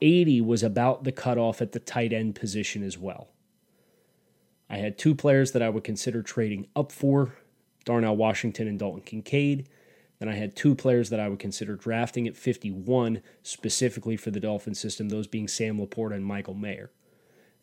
80 0.00 0.42
was 0.42 0.62
about 0.62 1.02
the 1.02 1.10
cutoff 1.10 1.60
at 1.60 1.72
the 1.72 1.80
tight 1.80 2.12
end 2.12 2.36
position 2.36 2.84
as 2.84 2.96
well. 2.96 3.30
I 4.68 4.78
had 4.78 4.98
two 4.98 5.14
players 5.14 5.52
that 5.52 5.62
I 5.62 5.68
would 5.68 5.84
consider 5.84 6.22
trading 6.22 6.66
up 6.74 6.90
for 6.90 7.34
Darnell 7.84 8.16
Washington 8.16 8.66
and 8.66 8.78
Dalton 8.78 9.02
Kincaid. 9.02 9.68
Then 10.18 10.28
I 10.28 10.34
had 10.34 10.56
two 10.56 10.74
players 10.74 11.10
that 11.10 11.20
I 11.20 11.28
would 11.28 11.38
consider 11.38 11.76
drafting 11.76 12.26
at 12.26 12.36
51 12.36 13.22
specifically 13.42 14.16
for 14.16 14.30
the 14.30 14.40
Dolphin 14.40 14.74
system, 14.74 15.08
those 15.08 15.26
being 15.26 15.46
Sam 15.46 15.78
LaPorta 15.78 16.14
and 16.14 16.24
Michael 16.24 16.54
Mayer. 16.54 16.90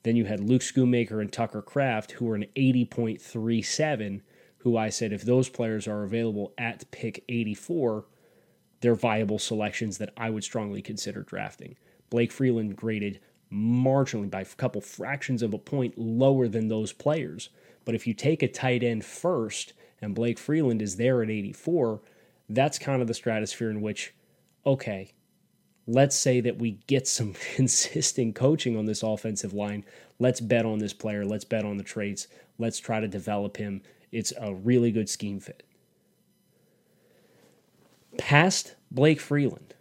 Then 0.03 0.15
you 0.15 0.25
had 0.25 0.39
Luke 0.39 0.62
Schoonmaker 0.62 1.19
and 1.22 1.31
Tucker 1.31 1.62
Kraft, 1.62 2.12
who 2.13 2.25
were 2.25 2.36
an 2.36 2.45
80.37, 2.55 4.22
who 4.60 4.77
I 4.77 4.89
said 4.89 5.12
if 5.12 5.24
those 5.24 5.50
players 5.50 5.88
are 5.88 6.03
available 6.03 6.53
at 6.57 6.89
pick 6.91 7.24
84, 7.27 8.05
they're 8.81 8.95
viable 8.95 9.39
selections 9.39 9.98
that 9.98 10.13
I 10.17 10.29
would 10.29 10.43
strongly 10.43 10.81
consider 10.81 11.24
drafting. 11.24 11.77
Blake 12.10 12.31
Freeland 12.31 12.75
graded 12.75 13.19
marginally 13.53 14.29
by 14.29 14.41
a 14.41 14.45
couple 14.45 14.81
fractions 14.81 15.43
of 15.43 15.53
a 15.53 15.57
point 15.57 15.98
lower 15.98 16.48
than 16.48 16.67
those 16.67 16.91
players. 16.91 17.50
But 17.86 17.95
if 17.95 18.07
you 18.07 18.13
take 18.13 18.41
a 18.41 18.48
tight 18.48 18.83
end 18.83 19.05
first 19.05 19.74
and 20.01 20.15
Blake 20.15 20.39
Freeland 20.39 20.81
is 20.81 20.95
there 20.95 21.22
at 21.22 21.29
84, 21.29 22.01
that's 22.50 22.79
kind 22.79 23.01
of 23.01 23.07
the 23.07 23.13
stratosphere 23.13 23.69
in 23.69 23.81
which, 23.81 24.13
okay, 24.65 25.13
let's 25.86 26.15
say 26.15 26.41
that 26.41 26.57
we 26.57 26.79
get 26.88 27.07
some 27.07 27.33
consistent 27.55 28.36
coaching 28.36 28.77
on 28.77 28.86
this 28.86 29.03
offensive 29.03 29.53
line. 29.53 29.86
Let's 30.19 30.41
bet 30.41 30.65
on 30.65 30.79
this 30.79 30.93
player. 30.93 31.25
Let's 31.25 31.45
bet 31.45 31.65
on 31.65 31.77
the 31.77 31.83
traits. 31.83 32.27
Let's 32.57 32.79
try 32.79 33.00
to 33.00 33.07
develop 33.07 33.57
him. 33.57 33.81
It's 34.12 34.33
a 34.39 34.53
really 34.53 34.91
good 34.91 35.10
scheme 35.10 35.39
fit. 35.39 35.63
Past 38.17 38.75
Blake 38.91 39.19
Freeland, 39.19 39.74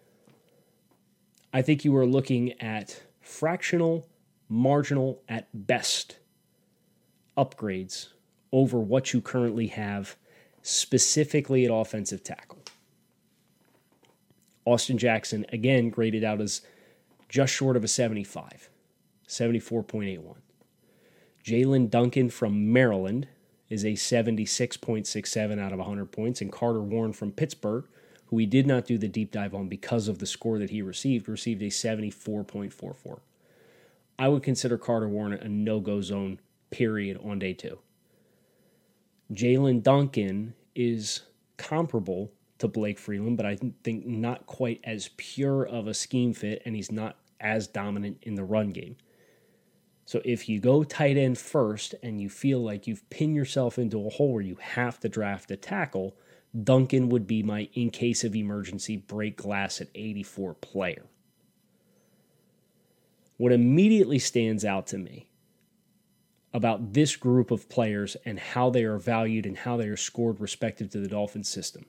I 1.53 1.61
think 1.61 1.85
you 1.85 1.95
are 1.97 2.07
looking 2.07 2.59
at 2.63 3.03
fractional, 3.23 4.07
marginal 4.49 5.23
at 5.29 5.49
best 5.55 6.19
upgrades 7.37 8.09
over 8.53 8.79
what 8.79 9.15
you 9.15 9.21
currently 9.21 9.69
have 9.69 10.17
specifically 10.61 11.65
at 11.65 11.71
offensive 11.73 12.23
tackle. 12.23 12.59
Austin 14.65 14.99
Jackson, 14.99 15.45
again, 15.53 15.91
graded 15.91 16.23
out 16.23 16.41
as 16.41 16.61
just 17.29 17.53
short 17.53 17.77
of 17.77 17.83
a 17.83 17.89
75, 17.89 18.69
74.81. 19.27 20.37
Jaelyn 21.45 21.91
Duncan 21.91 22.31
from 22.31 22.73
Maryland 22.73 23.27
is 23.69 23.85
a 23.85 23.93
76.67 23.93 25.59
out 25.59 25.73
of 25.73 25.79
100 25.79 26.13
points, 26.13 26.41
and 26.41 26.53
Carter 26.53 26.83
Warren 26.83 27.13
from 27.13 27.33
Pittsburgh, 27.33 27.87
who 28.33 28.37
we 28.37 28.47
did 28.47 28.67
not 28.67 28.87
do 28.87 28.97
the 28.97 29.09
deep 29.09 29.31
dive 29.31 29.55
on 29.55 29.69
because 29.69 30.09
of 30.09 30.19
the 30.19 30.25
score 30.25 30.59
that 30.59 30.71
he 30.71 30.81
received, 30.81 31.29
received 31.29 31.61
a 31.61 31.67
74.44. 31.67 33.21
I 34.19 34.29
would 34.29 34.43
consider 34.43 34.79
Carter 34.79 35.07
Warren 35.07 35.35
a 35.35 35.49
no 35.49 35.81
go 35.81 36.01
zone, 36.01 36.41
period, 36.71 37.21
on 37.23 37.39
day 37.39 37.53
two. 37.53 37.79
Jaelyn 39.31 39.83
Duncan 39.83 40.55
is 40.75 41.21
comparable 41.59 42.33
to 42.57 42.69
Blake 42.69 42.99
Freeland, 42.99 43.37
but 43.37 43.45
I 43.45 43.59
think 43.85 44.07
not 44.07 44.47
quite 44.47 44.81
as 44.83 45.11
pure 45.19 45.67
of 45.67 45.87
a 45.87 45.93
scheme 45.93 46.33
fit, 46.33 46.63
and 46.65 46.75
he's 46.75 46.91
not 46.91 47.19
as 47.39 47.67
dominant 47.67 48.17
in 48.23 48.35
the 48.35 48.45
run 48.45 48.71
game. 48.71 48.97
So 50.07 50.23
if 50.25 50.49
you 50.49 50.59
go 50.59 50.85
tight 50.85 51.19
end 51.19 51.37
first 51.37 51.95
and 52.03 52.19
you 52.19 52.31
feel 52.31 52.61
like 52.61 52.87
you've 52.87 53.09
pinned 53.11 53.37
yourself 53.37 53.79
into 53.79 54.07
a 54.07 54.11
hole 54.11 54.33
where 54.33 54.43
you 54.43 54.57
have 54.57 54.99
to 55.01 55.11
draft 55.11 55.51
a 55.51 55.57
tackle, 55.57 56.17
Duncan 56.61 57.09
would 57.09 57.27
be 57.27 57.43
my 57.43 57.69
in 57.73 57.91
case 57.91 58.25
of 58.25 58.37
emergency 58.37 58.97
break 58.97 59.37
glass 59.37 59.81
at 59.81 59.89
84 59.95 60.55
player. 60.55 61.07
What 63.39 63.53
immediately 63.53 64.19
stands 64.19 64.65
out 64.65 64.87
to 64.89 64.99
me 64.99 65.29
about 66.53 66.93
this 66.93 67.17
group 67.17 67.51
of 67.51 67.69
players 67.69 68.17
and 68.25 68.39
how 68.39 68.71
they 68.71 68.85
are 68.85 68.99
valued 68.99 69.47
and 69.47 69.57
how 69.57 69.77
they 69.77 69.89
are 69.89 69.97
scored 69.97 70.41
respective 70.41 70.91
to 70.91 71.01
the 71.01 71.09
Dolphins 71.09 71.49
system. 71.49 71.87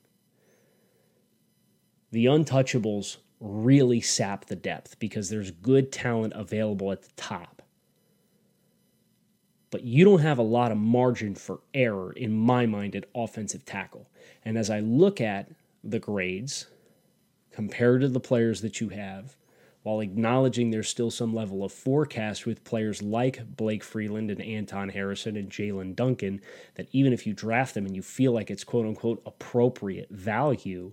The 2.12 2.26
untouchables 2.26 3.18
really 3.40 4.00
sap 4.00 4.46
the 4.46 4.56
depth 4.56 5.00
because 5.00 5.30
there's 5.30 5.52
good 5.52 5.92
talent 5.92 6.34
available 6.36 6.92
at 6.92 7.02
the 7.02 7.12
top. 7.18 7.53
But 9.74 9.86
you 9.86 10.06
don't 10.06 10.20
have 10.20 10.38
a 10.38 10.44
lot 10.44 10.72
of 10.72 10.78
margin 10.78 11.34
for 11.34 11.62
error 11.74 12.14
in 12.14 12.32
my 12.32 12.68
mind 12.68 12.96
at 12.96 13.06
offensive 13.16 13.66
tackle. 13.66 14.08
And 14.46 14.56
as 14.56 14.70
I 14.70 14.82
look 14.82 15.20
at 15.20 15.50
the 15.84 15.98
grades 15.98 16.68
compared 17.52 18.02
to 18.02 18.08
the 18.08 18.20
players 18.20 18.62
that 18.62 18.80
you 18.80 18.90
have, 18.90 19.36
while 19.82 20.00
acknowledging 20.02 20.70
there's 20.70 20.90
still 20.90 21.10
some 21.10 21.34
level 21.34 21.64
of 21.64 21.72
forecast 21.72 22.46
with 22.46 22.64
players 22.64 23.02
like 23.02 23.56
Blake 23.58 23.84
Freeland 23.84 24.30
and 24.30 24.44
Anton 24.44 24.90
Harrison 24.90 25.36
and 25.36 25.50
Jaelyn 25.50 25.96
Duncan, 25.96 26.40
that 26.76 26.88
even 26.92 27.12
if 27.12 27.26
you 27.26 27.34
draft 27.34 27.74
them 27.74 27.88
and 27.88 27.96
you 27.96 28.04
feel 28.04 28.32
like 28.32 28.52
it's 28.52 28.64
quote 28.64 28.86
unquote 28.86 29.24
appropriate 29.26 30.12
value, 30.12 30.92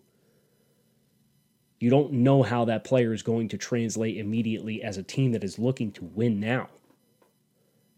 you 1.79 1.91
don't 1.91 2.15
know 2.15 2.43
how 2.43 2.65
that 2.65 2.85
player 2.85 3.13
is 3.13 3.23
going 3.23 3.49
to 3.49 3.59
translate 3.59 4.17
immediately 4.17 4.83
as 4.83 4.97
a 4.97 5.03
team 5.03 5.33
that 5.33 5.45
is 5.45 5.59
looking 5.59 5.93
to 5.93 6.05
win 6.05 6.41
now. 6.41 6.71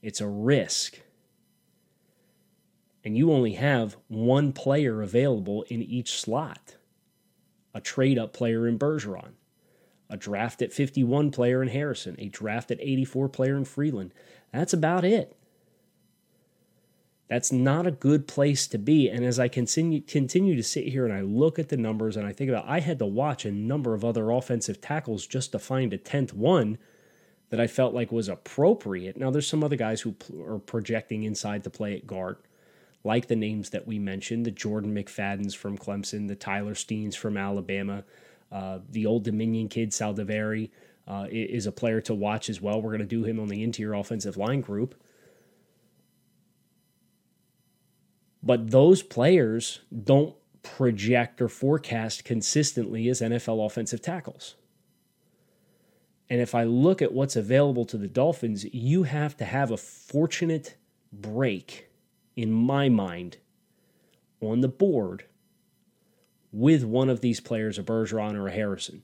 It's 0.03 0.21
a 0.21 0.29
risk. 0.29 1.01
And 3.05 3.17
you 3.17 3.33
only 3.33 3.55
have 3.55 3.97
one 4.09 4.53
player 4.53 5.03
available 5.03 5.63
in 5.69 5.83
each 5.83 6.21
slot 6.21 6.77
a 7.75 7.81
trade 7.81 8.19
up 8.19 8.35
player 8.35 8.69
in 8.69 8.79
Bergeron 8.79 9.33
a 10.13 10.17
draft 10.19 10.61
at 10.61 10.75
51 10.75 11.31
player 11.31 11.63
in 11.63 11.69
Harrison, 11.69 12.15
a 12.19 12.29
draft 12.29 12.71
at 12.71 12.79
84 12.81 13.31
player 13.31 13.57
in 13.57 13.65
Freeland. 13.65 14.13
That's 14.53 14.75
about 14.75 15.07
it. 15.07 15.35
That's 17.29 17.51
not 17.51 17.87
a 17.87 17.91
good 17.91 18.29
place 18.29 18.67
to 18.69 18.79
be. 18.79 19.09
And 19.09 19.25
as 19.25 19.41
I 19.41 19.49
continue 19.49 20.03
continue 20.03 20.55
to 20.55 20.63
sit 20.63 20.89
here 20.89 21.07
and 21.07 21.15
I 21.15 21.23
look 21.23 21.59
at 21.59 21.71
the 21.71 21.79
numbers 21.79 22.19
and 22.19 22.27
I 22.27 22.33
think 22.35 22.51
about 22.51 22.69
I 22.69 22.81
had 22.81 22.99
to 22.99 23.07
watch 23.07 23.47
a 23.47 23.51
number 23.51 23.95
of 23.95 24.05
other 24.05 24.31
offensive 24.31 24.83
tackles 24.83 25.27
just 25.27 25.53
to 25.53 25.59
find 25.59 25.95
a 25.95 25.99
10th 25.99 26.35
one 26.35 26.77
that 27.53 27.61
I 27.61 27.67
felt 27.67 27.93
like 27.93 28.11
was 28.11 28.31
appropriate. 28.31 29.19
Now 29.19 29.31
there's 29.31 29.47
some 29.47 29.63
other 29.63 29.77
guys 29.77 30.01
who 30.01 30.15
are 30.49 30.59
projecting 30.59 31.25
inside 31.25 31.65
to 31.65 31.71
play 31.71 31.95
at 31.95 32.07
guard, 32.07 32.39
like 33.05 33.27
the 33.27 33.37
names 33.37 33.69
that 33.71 33.87
we 33.87 33.99
mentioned, 33.99 34.47
the 34.47 34.51
Jordan 34.51 34.95
McFadden's 34.95 35.55
from 35.55 35.77
Clemson, 35.77 36.29
the 36.29 36.35
Tyler 36.35 36.73
Steens 36.73 37.15
from 37.15 37.37
Alabama, 37.37 38.05
uh, 38.51 38.79
the 38.89 39.05
Old 39.05 39.25
Dominion 39.25 39.69
kid, 39.69 39.91
Saldiveri, 39.91 40.71
uh, 41.07 41.27
is 41.31 41.67
a 41.67 41.73
player 41.73 42.01
to 42.01 42.15
watch 42.15 42.49
as 42.49 42.63
well. 42.63 42.81
We're 42.81 42.97
going 42.97 43.01
to 43.01 43.07
do 43.07 43.25
him 43.25 43.39
on 43.39 43.49
the 43.49 43.63
interior 43.63 44.01
offensive 44.01 44.39
line 44.39 44.63
group. 44.63 44.95
But 48.43 48.71
those 48.71 49.03
players 49.03 49.81
don't 50.05 50.35
project 50.63 51.43
or 51.43 51.51
forecast 51.51 52.25
consistently 52.25 53.11
as 53.11 53.21
NFL 53.21 53.67
offensive 53.67 54.01
tackles. 54.01 54.55
And 56.33 56.41
if 56.41 56.55
I 56.55 56.65
look 56.65 57.03
at 57.03 57.13
what's 57.13 57.37
available 57.37 57.85
to 57.85 57.99
the 57.99 58.09
Dolphins, 58.09 58.65
you 58.73 59.03
have 59.03 59.37
to 59.37 59.45
have 59.45 59.71
a 59.71 59.77
fortunate 59.77 60.77
break, 61.13 61.91
in 62.37 62.51
my 62.51 62.89
mind, 62.89 63.37
on 64.41 64.63
the 64.63 64.69
board 64.69 65.27
with 66.51 66.85
one 66.85 67.11
of 67.11 67.21
these 67.21 67.39
players, 67.39 67.79
a 67.79 67.83
Bergeron 67.83 68.35
or 68.35 68.49
a 68.49 68.51
Harrison, 68.51 69.03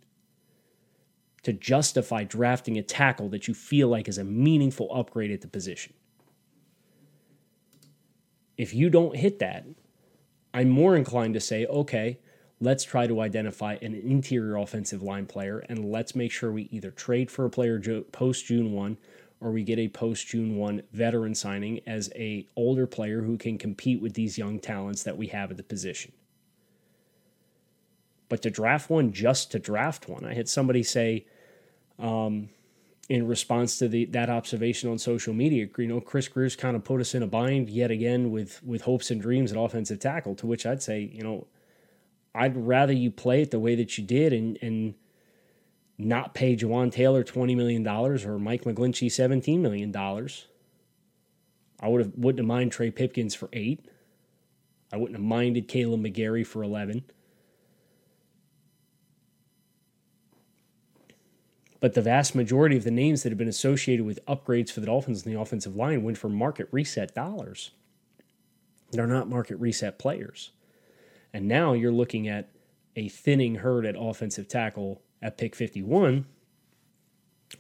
to 1.43 1.53
justify 1.53 2.25
drafting 2.25 2.79
a 2.79 2.83
tackle 2.83 3.29
that 3.29 3.47
you 3.47 3.53
feel 3.53 3.89
like 3.89 4.09
is 4.09 4.17
a 4.17 4.25
meaningful 4.25 4.89
upgrade 4.91 5.31
at 5.31 5.43
the 5.43 5.49
position. 5.49 5.93
If 8.57 8.73
you 8.73 8.89
don't 8.89 9.17
hit 9.17 9.39
that, 9.41 9.67
I'm 10.55 10.71
more 10.71 10.97
inclined 10.97 11.35
to 11.35 11.41
say, 11.41 11.67
okay, 11.67 12.21
let's 12.61 12.85
try 12.85 13.07
to 13.07 13.21
identify 13.21 13.75
an 13.83 13.95
interior 13.95 14.57
offensive 14.57 15.03
line 15.03 15.27
player 15.27 15.59
and 15.69 15.91
let's 15.91 16.15
make 16.15 16.33
sure 16.33 16.51
we 16.51 16.69
either 16.73 16.91
trade 16.91 17.31
for 17.31 17.45
a 17.45 17.51
player 17.51 17.81
post 18.13 18.47
June 18.47 18.73
1 18.73 18.97
or 19.41 19.53
we 19.53 19.63
get 19.63 19.79
a 19.79 19.89
post 19.89 20.27
June 20.27 20.57
1 20.57 20.83
veteran 20.93 21.35
signing 21.35 21.81
as 21.87 22.11
a 22.17 22.47
older 22.57 22.87
player 22.87 23.23
who 23.23 23.37
can 23.37 23.57
compete 23.57 24.01
with 24.01 24.15
these 24.15 24.37
young 24.37 24.59
talents 24.59 25.05
that 25.05 25.17
we 25.17 25.29
have 25.29 25.51
at 25.51 25.57
the 25.57 25.63
position. 25.63 26.13
But 28.29 28.43
to 28.43 28.51
draft 28.51 28.91
one 28.91 29.13
just 29.13 29.53
to 29.53 29.59
draft 29.59 30.09
one, 30.09 30.25
I 30.25 30.35
had 30.35 30.49
somebody 30.49 30.83
say, 30.83 31.25
um, 31.99 32.51
in 33.09 33.27
response 33.27 33.79
to 33.79 33.89
the 33.89 34.05
that 34.07 34.29
observation 34.29 34.91
on 34.91 34.99
social 34.99 35.33
media, 35.33 35.67
you 35.79 35.87
know, 35.87 36.01
Chris 36.01 36.29
Grier's 36.29 36.55
kind 36.55 36.77
of 36.77 36.85
put 36.85 37.01
us 37.01 37.15
in 37.15 37.23
a 37.23 37.27
bind 37.27 37.71
yet 37.71 37.91
again 37.91 38.31
with 38.31 38.63
with 38.63 38.83
hopes 38.83 39.11
and 39.11 39.23
dreams 39.23 39.51
at 39.51 39.57
offensive 39.57 39.99
tackle. 39.99 40.35
To 40.35 40.47
which 40.47 40.67
I'd 40.67 40.83
say, 40.83 41.11
you 41.11 41.23
know, 41.23 41.47
I'd 42.39 42.57
rather 42.57 42.93
you 42.93 43.11
play 43.11 43.43
it 43.43 43.51
the 43.51 43.59
way 43.59 43.75
that 43.75 43.99
you 43.99 44.05
did 44.05 44.33
and 44.33 44.57
and 44.63 44.95
not 45.99 46.35
pay 46.35 46.55
Jawaan 46.57 46.93
Taylor 46.93 47.25
twenty 47.25 47.57
million 47.57 47.83
dollars 47.83 48.25
or 48.25 48.39
Mike 48.39 48.63
McGlinchey 48.63 49.11
seventeen 49.11 49.61
million 49.61 49.91
dollars. 49.91 50.47
I 51.81 51.89
would 51.89 52.01
have 52.01 52.13
wouldn't 52.17 52.39
have 52.39 52.47
minded 52.47 52.73
Trey 52.73 52.93
Pipkins 52.93 53.35
for 53.35 53.49
eight. 53.53 53.85
I 54.93 54.97
wouldn't 54.97 55.19
have 55.19 55.25
minded 55.25 55.69
Kaleb 55.69 56.01
McGary 56.01 56.47
for 56.47 56.63
eleven. 56.63 57.03
But 61.81 61.95
the 61.95 62.03
vast 62.03 62.35
majority 62.35 62.77
of 62.77 62.85
the 62.85 62.91
names 62.91 63.23
that 63.23 63.31
have 63.31 63.39
been 63.39 63.49
associated 63.49 64.05
with 64.05 64.25
upgrades 64.27 64.71
for 64.71 64.81
the 64.81 64.87
Dolphins 64.87 65.25
in 65.25 65.33
the 65.33 65.41
offensive 65.41 65.77
line 65.77 66.03
went 66.03 66.19
for 66.19 66.29
market 66.29 66.69
reset 66.71 67.15
dollars. 67.15 67.73
They're 68.93 69.07
not 69.07 69.29
market 69.29 69.57
reset 69.57 69.99
players. 69.99 70.53
And 71.39 71.47
now 71.47 71.73
you're 71.73 71.93
looking 71.93 72.27
at 72.27 72.51
a 72.97 73.09
thinning 73.09 73.55
herd 73.55 73.87
at 73.87 73.95
offensive 73.97 74.49
tackle 74.49 75.03
at 75.23 75.39
pick 75.39 75.55
51, 75.55 76.27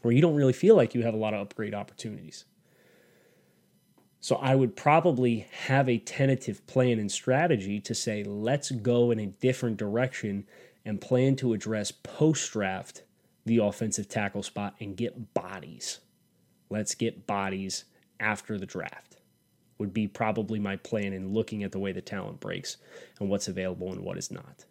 where 0.02 0.12
you 0.12 0.20
don't 0.20 0.34
really 0.34 0.52
feel 0.52 0.74
like 0.74 0.96
you 0.96 1.04
have 1.04 1.14
a 1.14 1.16
lot 1.16 1.32
of 1.32 1.40
upgrade 1.40 1.74
opportunities. 1.74 2.44
So 4.18 4.34
I 4.34 4.56
would 4.56 4.74
probably 4.74 5.46
have 5.66 5.88
a 5.88 5.98
tentative 5.98 6.66
plan 6.66 6.98
and 6.98 7.08
strategy 7.08 7.78
to 7.82 7.94
say, 7.94 8.24
let's 8.24 8.72
go 8.72 9.12
in 9.12 9.20
a 9.20 9.26
different 9.26 9.76
direction 9.76 10.48
and 10.84 11.00
plan 11.00 11.36
to 11.36 11.52
address 11.52 11.92
post 11.92 12.50
draft 12.52 13.04
the 13.46 13.58
offensive 13.58 14.08
tackle 14.08 14.42
spot 14.42 14.74
and 14.80 14.96
get 14.96 15.34
bodies. 15.34 16.00
Let's 16.68 16.96
get 16.96 17.28
bodies 17.28 17.84
after 18.18 18.58
the 18.58 18.66
draft, 18.66 19.17
would 19.78 19.94
be 19.94 20.06
probably 20.06 20.58
my 20.58 20.76
plan 20.76 21.12
in 21.12 21.32
looking 21.32 21.62
at 21.62 21.72
the 21.72 21.78
way 21.78 21.92
the 21.92 22.00
talent 22.00 22.40
breaks 22.40 22.76
and 23.20 23.28
what's 23.28 23.48
available 23.48 23.92
and 23.92 24.00
what 24.00 24.18
is 24.18 24.30
not. 24.30 24.64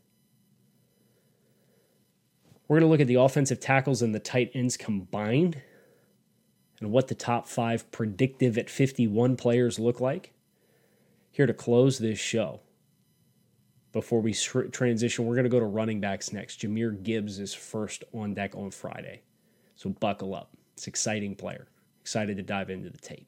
We're 2.68 2.80
going 2.80 2.88
to 2.88 2.92
look 2.92 3.00
at 3.00 3.08
the 3.08 3.16
offensive 3.16 3.60
tackles 3.60 4.02
and 4.02 4.14
the 4.14 4.20
tight 4.20 4.52
ends 4.54 4.76
combined 4.76 5.62
and 6.80 6.92
what 6.92 7.08
the 7.08 7.16
top 7.16 7.48
five 7.48 7.90
predictive 7.92 8.58
at 8.58 8.70
51 8.70 9.38
players 9.38 9.80
look 9.80 10.02
like. 10.02 10.34
Here 11.32 11.46
to 11.46 11.54
close 11.54 12.00
this 12.00 12.20
show 12.20 12.62
before 13.94 14.22
we 14.22 14.34
transition. 14.34 15.26
We're 15.26 15.36
going 15.36 15.44
to 15.44 15.50
go 15.50 15.60
to 15.60 15.66
running 15.66 16.02
backs 16.02 16.34
next. 16.34 16.62
Jahmyr 16.62 17.02
Gibbs 17.04 17.40
is 17.40 17.54
first 17.54 18.04
on 18.14 18.34
deck 18.34 18.56
on 18.56 18.72
Friday. 18.72 19.22
So 19.76 19.90
buckle 19.90 20.36
up. 20.36 20.52
It's 20.74 20.88
exciting 20.88 21.36
player. 21.36 21.68
Excited 22.02 22.38
to 22.38 22.44
dive 22.44 22.70
into 22.70 22.90
the 22.90 22.98
tape. 22.98 23.28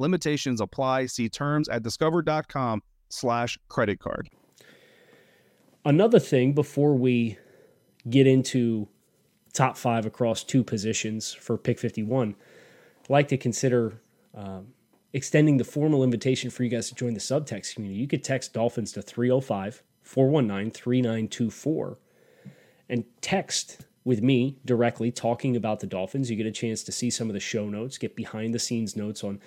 Limitations 0.00 0.60
apply. 0.60 1.06
See 1.06 1.28
terms 1.28 1.68
at 1.68 1.82
discover.com 1.82 2.82
slash 3.10 3.58
credit 3.68 4.00
card. 4.00 4.28
Another 5.84 6.18
thing 6.18 6.52
before 6.52 6.94
we 6.94 7.38
get 8.08 8.26
into 8.26 8.88
top 9.52 9.76
five 9.76 10.06
across 10.06 10.42
two 10.42 10.64
positions 10.64 11.32
for 11.32 11.56
pick 11.58 11.78
51, 11.78 12.34
I'd 13.02 13.10
like 13.10 13.28
to 13.28 13.36
consider 13.36 14.00
um, 14.34 14.68
extending 15.12 15.58
the 15.58 15.64
formal 15.64 16.02
invitation 16.02 16.50
for 16.50 16.64
you 16.64 16.70
guys 16.70 16.88
to 16.88 16.94
join 16.94 17.14
the 17.14 17.20
subtext 17.20 17.74
community. 17.74 18.00
You 18.00 18.08
could 18.08 18.24
text 18.24 18.52
Dolphins 18.52 18.92
to 18.92 19.02
305 19.02 19.82
419 20.02 20.70
3924 20.70 21.98
and 22.88 23.04
text 23.20 23.86
with 24.04 24.22
me 24.22 24.56
directly 24.64 25.12
talking 25.12 25.56
about 25.56 25.80
the 25.80 25.86
Dolphins. 25.86 26.30
You 26.30 26.36
get 26.36 26.46
a 26.46 26.52
chance 26.52 26.82
to 26.84 26.92
see 26.92 27.10
some 27.10 27.28
of 27.28 27.34
the 27.34 27.40
show 27.40 27.68
notes, 27.68 27.98
get 27.98 28.16
behind 28.16 28.54
the 28.54 28.58
scenes 28.58 28.96
notes 28.96 29.22
on 29.22 29.40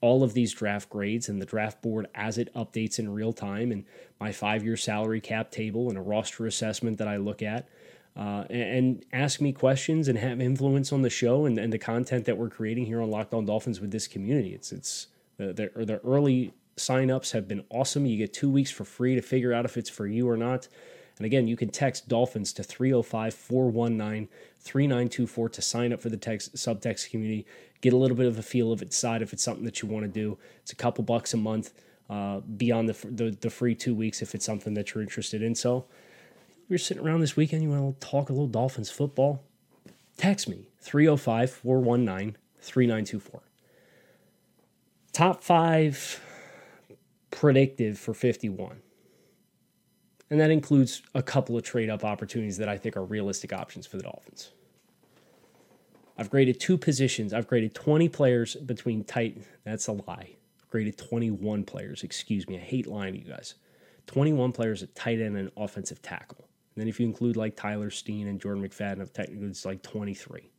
all 0.00 0.22
of 0.22 0.34
these 0.34 0.52
draft 0.52 0.90
grades 0.90 1.28
and 1.28 1.40
the 1.40 1.46
draft 1.46 1.82
board 1.82 2.06
as 2.14 2.38
it 2.38 2.52
updates 2.54 2.98
in 2.98 3.12
real 3.12 3.32
time, 3.32 3.72
and 3.72 3.84
my 4.20 4.32
five 4.32 4.64
year 4.64 4.76
salary 4.76 5.20
cap 5.20 5.50
table 5.50 5.88
and 5.88 5.98
a 5.98 6.02
roster 6.02 6.46
assessment 6.46 6.98
that 6.98 7.08
I 7.08 7.16
look 7.16 7.42
at. 7.42 7.68
Uh, 8.16 8.44
and, 8.48 9.04
ask 9.12 9.42
me 9.42 9.52
questions 9.52 10.08
and 10.08 10.16
have 10.16 10.40
influence 10.40 10.90
on 10.90 11.02
the 11.02 11.10
show 11.10 11.44
and, 11.44 11.58
and 11.58 11.70
the 11.70 11.78
content 11.78 12.24
that 12.24 12.38
we're 12.38 12.48
creating 12.48 12.86
here 12.86 13.02
on 13.02 13.10
Locked 13.10 13.34
On 13.34 13.44
Dolphins 13.44 13.78
with 13.78 13.90
this 13.90 14.06
community. 14.06 14.54
It's 14.54 14.72
it's 14.72 15.08
the, 15.36 15.52
the, 15.52 15.84
the 15.84 15.98
early 15.98 16.54
signups 16.78 17.32
have 17.32 17.46
been 17.46 17.64
awesome. 17.68 18.06
You 18.06 18.16
get 18.16 18.32
two 18.32 18.50
weeks 18.50 18.70
for 18.70 18.84
free 18.84 19.14
to 19.14 19.22
figure 19.22 19.52
out 19.52 19.66
if 19.66 19.76
it's 19.76 19.90
for 19.90 20.06
you 20.06 20.28
or 20.28 20.36
not. 20.36 20.68
And 21.18 21.24
again, 21.24 21.48
you 21.48 21.56
can 21.56 21.70
text 21.70 22.08
Dolphins 22.08 22.52
to 22.54 22.62
305 22.62 23.34
419 23.34 24.28
3924 24.60 25.48
to 25.48 25.62
sign 25.62 25.92
up 25.92 26.02
for 26.02 26.08
the 26.08 26.16
text 26.16 26.54
subtext 26.54 27.10
community. 27.10 27.46
Get 27.80 27.92
a 27.92 27.96
little 27.96 28.16
bit 28.16 28.26
of 28.26 28.38
a 28.38 28.42
feel 28.42 28.72
of 28.72 28.82
it, 28.82 28.92
side 28.92 29.22
if 29.22 29.32
it's 29.32 29.42
something 29.42 29.64
that 29.64 29.82
you 29.82 29.88
want 29.88 30.04
to 30.04 30.08
do. 30.08 30.38
It's 30.60 30.72
a 30.72 30.76
couple 30.76 31.04
bucks 31.04 31.34
a 31.34 31.36
month 31.36 31.72
uh, 32.08 32.40
beyond 32.40 32.88
the, 32.88 33.06
the, 33.08 33.30
the 33.30 33.50
free 33.50 33.74
two 33.74 33.94
weeks 33.94 34.22
if 34.22 34.34
it's 34.34 34.44
something 34.44 34.74
that 34.74 34.94
you're 34.94 35.02
interested 35.02 35.42
in. 35.42 35.54
So 35.54 35.86
you're 36.68 36.78
sitting 36.78 37.04
around 37.04 37.20
this 37.20 37.36
weekend, 37.36 37.62
you 37.62 37.70
want 37.70 38.00
to 38.00 38.06
talk 38.06 38.28
a 38.28 38.32
little 38.32 38.48
Dolphins 38.48 38.90
football, 38.90 39.42
text 40.16 40.48
me 40.48 40.68
305 40.80 41.50
419 41.50 42.36
3924. 42.60 43.42
Top 45.12 45.42
five 45.42 46.20
predictive 47.30 47.98
for 47.98 48.14
51. 48.14 48.80
And 50.28 50.40
that 50.40 50.50
includes 50.50 51.02
a 51.14 51.22
couple 51.22 51.56
of 51.56 51.62
trade 51.62 51.88
up 51.88 52.04
opportunities 52.04 52.58
that 52.58 52.68
I 52.68 52.76
think 52.76 52.96
are 52.96 53.04
realistic 53.04 53.52
options 53.52 53.86
for 53.86 53.96
the 53.96 54.02
Dolphins. 54.02 54.50
I've 56.18 56.30
graded 56.30 56.58
two 56.60 56.78
positions. 56.78 57.34
I've 57.34 57.46
graded 57.46 57.74
20 57.74 58.08
players 58.08 58.56
between 58.56 59.04
tight. 59.04 59.42
That's 59.64 59.86
a 59.88 59.92
lie. 59.92 60.36
I've 60.60 60.70
graded 60.70 60.96
21 60.96 61.64
players. 61.64 62.02
Excuse 62.02 62.48
me. 62.48 62.56
I 62.56 62.60
hate 62.60 62.86
lying 62.86 63.14
to 63.14 63.20
you 63.20 63.26
guys. 63.26 63.54
21 64.06 64.52
players 64.52 64.82
at 64.82 64.94
tight 64.94 65.20
end 65.20 65.36
and 65.36 65.50
offensive 65.56 66.00
tackle. 66.00 66.48
And 66.74 66.82
then 66.82 66.88
if 66.88 67.00
you 67.00 67.06
include 67.06 67.36
like 67.36 67.56
Tyler 67.56 67.90
Steen 67.90 68.28
and 68.28 68.40
Jordan 68.40 68.66
McFadden, 68.66 69.00
I've 69.00 69.12
technically 69.12 69.48
it's 69.48 69.64
like 69.64 69.82
23. 69.82 70.50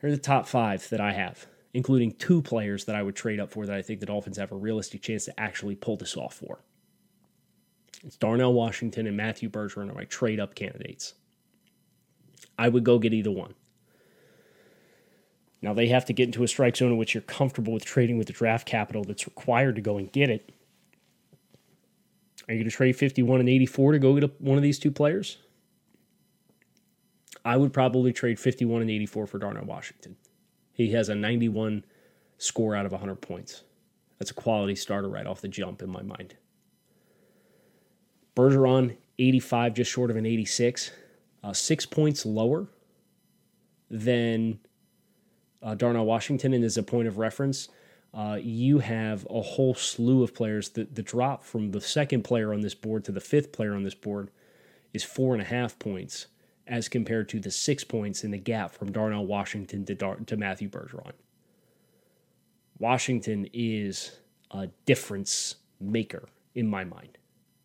Here 0.00 0.08
are 0.08 0.12
the 0.12 0.18
top 0.18 0.46
five 0.46 0.88
that 0.90 1.00
I 1.00 1.12
have, 1.12 1.46
including 1.74 2.12
two 2.12 2.42
players 2.42 2.84
that 2.84 2.96
I 2.96 3.02
would 3.02 3.16
trade 3.16 3.40
up 3.40 3.50
for 3.50 3.66
that 3.66 3.76
I 3.76 3.82
think 3.82 4.00
the 4.00 4.06
Dolphins 4.06 4.38
have 4.38 4.52
a 4.52 4.56
realistic 4.56 5.02
chance 5.02 5.24
to 5.26 5.40
actually 5.40 5.74
pull 5.74 5.96
this 5.96 6.16
off 6.16 6.34
for. 6.34 6.62
It's 8.02 8.16
Darnell 8.16 8.54
Washington 8.54 9.06
and 9.06 9.16
Matthew 9.16 9.50
Bergeron 9.50 9.90
are 9.90 9.94
my 9.94 10.04
trade 10.04 10.40
up 10.40 10.54
candidates. 10.54 11.14
I 12.58 12.68
would 12.68 12.84
go 12.84 12.98
get 12.98 13.12
either 13.12 13.30
one. 13.30 13.54
Now 15.62 15.74
they 15.74 15.88
have 15.88 16.04
to 16.06 16.12
get 16.12 16.24
into 16.24 16.42
a 16.42 16.48
strike 16.48 16.76
zone 16.76 16.92
in 16.92 16.96
which 16.96 17.14
you're 17.14 17.22
comfortable 17.22 17.72
with 17.72 17.84
trading 17.84 18.16
with 18.18 18.26
the 18.26 18.32
draft 18.32 18.66
capital 18.66 19.04
that's 19.04 19.26
required 19.26 19.76
to 19.76 19.82
go 19.82 19.98
and 19.98 20.10
get 20.10 20.30
it. 20.30 20.52
Are 22.48 22.54
you 22.54 22.60
going 22.60 22.70
to 22.70 22.76
trade 22.76 22.96
51 22.96 23.40
and 23.40 23.48
84 23.48 23.92
to 23.92 23.98
go 23.98 24.18
get 24.18 24.40
one 24.40 24.56
of 24.56 24.62
these 24.62 24.78
two 24.78 24.90
players? 24.90 25.38
I 27.44 27.56
would 27.56 27.72
probably 27.72 28.12
trade 28.12 28.38
51 28.38 28.82
and 28.82 28.90
84 28.90 29.26
for 29.26 29.38
Darnell 29.38 29.64
Washington. 29.64 30.16
He 30.72 30.92
has 30.92 31.08
a 31.08 31.14
91 31.14 31.84
score 32.38 32.74
out 32.74 32.86
of 32.86 32.92
100 32.92 33.16
points. 33.16 33.62
That's 34.18 34.30
a 34.30 34.34
quality 34.34 34.74
starter 34.74 35.08
right 35.08 35.26
off 35.26 35.40
the 35.40 35.48
jump 35.48 35.82
in 35.82 35.90
my 35.90 36.02
mind. 36.02 36.34
Bergeron, 38.36 38.96
85, 39.18 39.74
just 39.74 39.90
short 39.90 40.10
of 40.10 40.16
an 40.16 40.26
86, 40.26 40.90
uh, 41.42 41.52
six 41.52 41.86
points 41.86 42.24
lower 42.24 42.66
than 43.90 44.58
uh, 45.62 45.74
Darnell 45.74 46.06
Washington. 46.06 46.54
And 46.54 46.64
as 46.64 46.76
a 46.76 46.82
point 46.82 47.08
of 47.08 47.18
reference, 47.18 47.68
uh, 48.12 48.38
you 48.40 48.78
have 48.80 49.26
a 49.30 49.40
whole 49.40 49.74
slew 49.74 50.22
of 50.22 50.34
players. 50.34 50.70
The, 50.70 50.84
the 50.84 51.02
drop 51.02 51.44
from 51.44 51.70
the 51.70 51.80
second 51.80 52.22
player 52.22 52.52
on 52.52 52.60
this 52.60 52.74
board 52.74 53.04
to 53.04 53.12
the 53.12 53.20
fifth 53.20 53.52
player 53.52 53.74
on 53.74 53.84
this 53.84 53.94
board 53.94 54.30
is 54.92 55.04
four 55.04 55.32
and 55.34 55.42
a 55.42 55.46
half 55.46 55.78
points 55.78 56.26
as 56.66 56.88
compared 56.88 57.28
to 57.28 57.40
the 57.40 57.50
six 57.50 57.84
points 57.84 58.24
in 58.24 58.30
the 58.30 58.38
gap 58.38 58.72
from 58.72 58.92
Darnell 58.92 59.26
Washington 59.26 59.84
to, 59.86 59.94
Dar- 59.94 60.16
to 60.16 60.36
Matthew 60.36 60.68
Bergeron. 60.68 61.12
Washington 62.78 63.48
is 63.52 64.20
a 64.50 64.68
difference 64.86 65.56
maker 65.80 66.28
in 66.54 66.66
my 66.68 66.84
mind. 66.84 67.18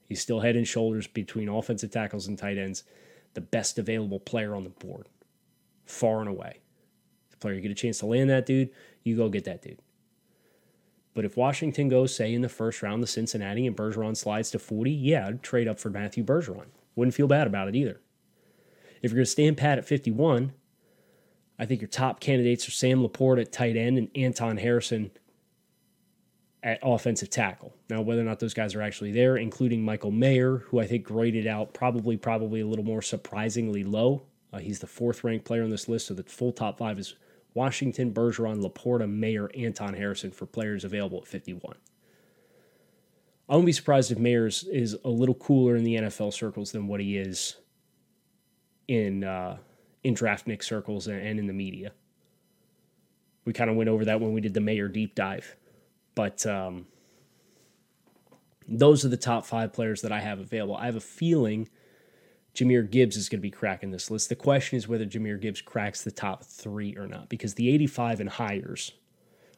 He's 0.07 0.21
still 0.21 0.41
head 0.41 0.55
and 0.55 0.67
shoulders 0.67 1.07
between 1.07 1.49
offensive 1.49 1.91
tackles 1.91 2.27
and 2.27 2.37
tight 2.37 2.57
ends, 2.57 2.83
the 3.33 3.41
best 3.41 3.79
available 3.79 4.19
player 4.19 4.55
on 4.55 4.63
the 4.63 4.69
board, 4.69 5.07
far 5.85 6.19
and 6.19 6.29
away. 6.29 6.59
Player 7.45 7.53
you 7.53 7.61
get 7.61 7.69
a 7.69 7.75
chance 7.75 7.99
to 7.99 8.07
land 8.07 8.31
that 8.31 8.47
dude, 8.47 8.71
you 9.03 9.15
go 9.15 9.29
get 9.29 9.43
that 9.43 9.61
dude. 9.61 9.77
But 11.13 11.25
if 11.25 11.37
Washington 11.37 11.89
goes, 11.89 12.15
say, 12.15 12.33
in 12.33 12.41
the 12.41 12.49
first 12.49 12.81
round 12.81 13.03
to 13.03 13.07
Cincinnati 13.07 13.67
and 13.67 13.77
Bergeron 13.77 14.17
slides 14.17 14.49
to 14.49 14.57
40, 14.57 14.89
yeah, 14.89 15.27
I'd 15.27 15.43
trade 15.43 15.67
up 15.67 15.79
for 15.79 15.91
Matthew 15.91 16.23
Bergeron. 16.23 16.69
Wouldn't 16.95 17.13
feel 17.13 17.27
bad 17.27 17.45
about 17.45 17.67
it 17.67 17.75
either. 17.75 18.01
If 19.03 19.11
you're 19.11 19.17
going 19.17 19.25
to 19.25 19.31
stand 19.31 19.57
pat 19.57 19.77
at 19.77 19.85
51, 19.85 20.53
I 21.59 21.67
think 21.67 21.81
your 21.81 21.87
top 21.87 22.19
candidates 22.19 22.67
are 22.67 22.71
Sam 22.71 23.07
LaPorta 23.07 23.41
at 23.41 23.51
tight 23.51 23.77
end 23.77 23.99
and 23.99 24.09
Anton 24.15 24.57
Harrison 24.57 25.11
at 26.63 26.79
offensive 26.81 27.29
tackle. 27.29 27.75
Now, 27.91 28.01
whether 28.01 28.21
or 28.21 28.25
not 28.25 28.39
those 28.39 28.55
guys 28.55 28.73
are 28.73 28.81
actually 28.81 29.11
there, 29.11 29.37
including 29.37 29.85
Michael 29.85 30.09
Mayer, 30.09 30.57
who 30.69 30.79
I 30.79 30.87
think 30.87 31.03
graded 31.03 31.45
out 31.45 31.75
probably, 31.75 32.17
probably 32.17 32.61
a 32.61 32.65
little 32.65 32.83
more 32.83 33.03
surprisingly 33.03 33.83
low. 33.83 34.23
Uh, 34.51 34.57
he's 34.57 34.79
the 34.79 34.87
fourth 34.87 35.23
ranked 35.23 35.45
player 35.45 35.63
on 35.63 35.69
this 35.69 35.87
list, 35.87 36.07
so 36.07 36.15
the 36.15 36.23
full 36.23 36.51
top 36.51 36.79
five 36.79 36.97
is 36.97 37.13
Washington, 37.55 38.13
Bergeron, 38.13 38.63
Laporta, 38.63 39.09
Mayer, 39.09 39.49
Anton 39.55 39.95
Harrison 39.95 40.29
for 40.29 40.45
players 40.45 40.83
available 40.83 41.17
at 41.17 41.27
51. 41.27 41.75
I 43.49 43.53
wouldn't 43.53 43.65
be 43.65 43.71
surprised 43.71 44.11
if 44.11 44.19
Mayers 44.19 44.67
is 44.71 44.95
a 45.03 45.09
little 45.09 45.35
cooler 45.35 45.75
in 45.75 45.83
the 45.83 45.95
NFL 45.95 46.33
circles 46.33 46.71
than 46.71 46.87
what 46.87 46.99
he 46.99 47.17
is 47.17 47.55
in 48.87 49.23
uh, 49.23 49.57
in 50.03 50.13
draftnik 50.13 50.63
circles 50.63 51.07
and, 51.07 51.39
in 51.39 51.47
the 51.47 51.53
media. 51.53 51.91
We 53.45 53.53
kind 53.53 53.71
of 53.71 53.75
went 53.75 53.89
over 53.89 54.05
that 54.05 54.21
when 54.21 54.33
we 54.33 54.41
did 54.41 54.53
the 54.53 54.61
Mayer 54.61 54.87
deep 54.87 55.15
dive 55.15 55.55
but 56.15 56.45
um, 56.45 56.87
those 58.67 59.05
are 59.05 59.09
the 59.09 59.17
top 59.17 59.45
five 59.45 59.73
players 59.73 60.01
that 60.01 60.11
I 60.11 60.21
have 60.21 60.39
available. 60.39 60.75
I 60.75 60.85
have 60.85 60.95
a 60.95 61.01
feeling 61.01 61.69
Jahmyr 62.55 62.89
Gibbs 62.89 63.17
is 63.17 63.27
going 63.27 63.39
to 63.39 63.41
be 63.41 63.51
cracking 63.51 63.91
this 63.91 64.09
list. 64.09 64.29
The 64.29 64.35
question 64.35 64.77
is 64.77 64.87
whether 64.87 65.05
Jahmyr 65.05 65.39
Gibbs 65.39 65.61
cracks 65.61 66.03
the 66.03 66.11
top 66.11 66.43
three 66.45 66.95
or 66.95 67.05
not, 67.05 67.27
because 67.27 67.55
the 67.55 67.69
85 67.69 68.21
and 68.21 68.29
hires 68.29 68.93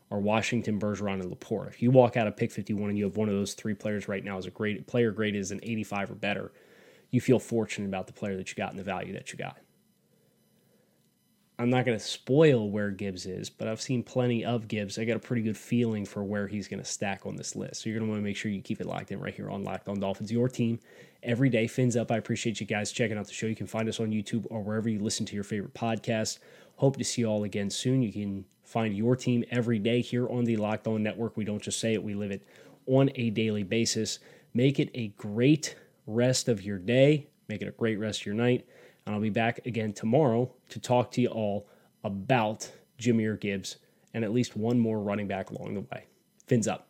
are 0.09 0.19
Washington, 0.19 0.79
Bergeron, 0.79 1.21
and 1.21 1.31
LaPorta. 1.31 1.67
If 1.67 1.81
you 1.81 1.91
walk 1.91 2.17
out 2.17 2.27
of 2.27 2.35
pick 2.35 2.51
51 2.51 2.89
and 2.89 2.97
you 2.97 3.03
have 3.03 3.17
one 3.17 3.29
of 3.29 3.35
those 3.35 3.53
three 3.53 3.75
players 3.75 4.07
right 4.07 4.23
now 4.23 4.37
as 4.37 4.47
a 4.47 4.51
great 4.51 4.87
player 4.87 5.11
grade 5.11 5.35
is 5.35 5.51
an 5.51 5.59
85 5.61 6.11
or 6.11 6.15
better, 6.15 6.51
you 7.11 7.21
feel 7.21 7.39
fortunate 7.39 7.87
about 7.87 8.07
the 8.07 8.13
player 8.13 8.35
that 8.35 8.49
you 8.49 8.55
got 8.55 8.71
and 8.71 8.79
the 8.79 8.83
value 8.83 9.13
that 9.13 9.31
you 9.31 9.37
got. 9.37 9.57
I'm 11.59 11.71
not 11.71 11.85
going 11.85 11.97
to 11.97 12.03
spoil 12.03 12.69
where 12.69 12.91
Gibbs 12.91 13.25
is, 13.25 13.49
but 13.49 13.67
I've 13.67 13.81
seen 13.81 14.03
plenty 14.03 14.45
of 14.45 14.67
Gibbs. 14.67 14.99
I 14.99 15.05
got 15.05 15.15
a 15.15 15.19
pretty 15.19 15.41
good 15.41 15.57
feeling 15.57 16.05
for 16.05 16.23
where 16.23 16.47
he's 16.47 16.67
going 16.67 16.81
to 16.81 16.85
stack 16.85 17.25
on 17.25 17.35
this 17.35 17.55
list. 17.55 17.81
So 17.81 17.89
you're 17.89 17.97
going 17.97 18.07
to 18.07 18.11
want 18.11 18.21
to 18.21 18.23
make 18.23 18.37
sure 18.37 18.51
you 18.51 18.61
keep 18.61 18.79
it 18.79 18.85
locked 18.85 19.11
in 19.11 19.19
right 19.19 19.33
here 19.33 19.49
on 19.49 19.63
Locked 19.63 19.89
On 19.89 19.99
Dolphins, 19.99 20.31
your 20.31 20.49
team 20.49 20.79
every 21.23 21.49
day. 21.49 21.65
Fins 21.65 21.97
up. 21.97 22.11
I 22.11 22.17
appreciate 22.17 22.59
you 22.59 22.67
guys 22.67 22.91
checking 22.91 23.17
out 23.17 23.25
the 23.25 23.33
show. 23.33 23.47
You 23.47 23.55
can 23.55 23.65
find 23.65 23.89
us 23.89 23.99
on 23.99 24.11
YouTube 24.11 24.45
or 24.51 24.61
wherever 24.61 24.87
you 24.87 24.99
listen 24.99 25.25
to 25.25 25.35
your 25.35 25.43
favorite 25.43 25.73
podcast. 25.73 26.37
Hope 26.75 26.95
to 26.97 27.03
see 27.03 27.21
you 27.21 27.27
all 27.27 27.43
again 27.43 27.71
soon. 27.71 28.03
You 28.03 28.13
can 28.13 28.45
find 28.63 28.95
your 28.95 29.15
team 29.15 29.43
every 29.49 29.79
day 29.79 30.01
here 30.01 30.29
on 30.29 30.43
the 30.43 30.57
Locked 30.57 30.85
On 30.85 31.01
Network. 31.01 31.37
We 31.37 31.45
don't 31.45 31.61
just 31.61 31.79
say 31.79 31.95
it, 31.95 32.03
we 32.03 32.13
live 32.13 32.29
it 32.29 32.45
on 32.85 33.09
a 33.15 33.31
daily 33.31 33.63
basis. 33.63 34.19
Make 34.53 34.79
it 34.79 34.91
a 34.93 35.07
great 35.09 35.75
rest 36.05 36.49
of 36.49 36.61
your 36.61 36.77
day. 36.77 37.27
Make 37.47 37.63
it 37.63 37.67
a 37.67 37.71
great 37.71 37.97
rest 37.97 38.21
of 38.21 38.25
your 38.27 38.35
night. 38.35 38.67
And 39.07 39.15
I'll 39.15 39.21
be 39.21 39.29
back 39.29 39.65
again 39.65 39.93
tomorrow 39.93 40.51
to 40.67 40.79
talk 40.81 41.11
to 41.11 41.21
you 41.21 41.29
all 41.29 41.69
about 42.03 42.69
Jahmyr 42.99 43.39
Gibbs 43.39 43.77
and 44.13 44.25
at 44.25 44.33
least 44.33 44.57
one 44.57 44.77
more 44.77 44.99
running 44.99 45.29
back 45.29 45.49
along 45.49 45.75
the 45.75 45.79
way. 45.79 46.07
Fins 46.45 46.67
up. 46.67 46.89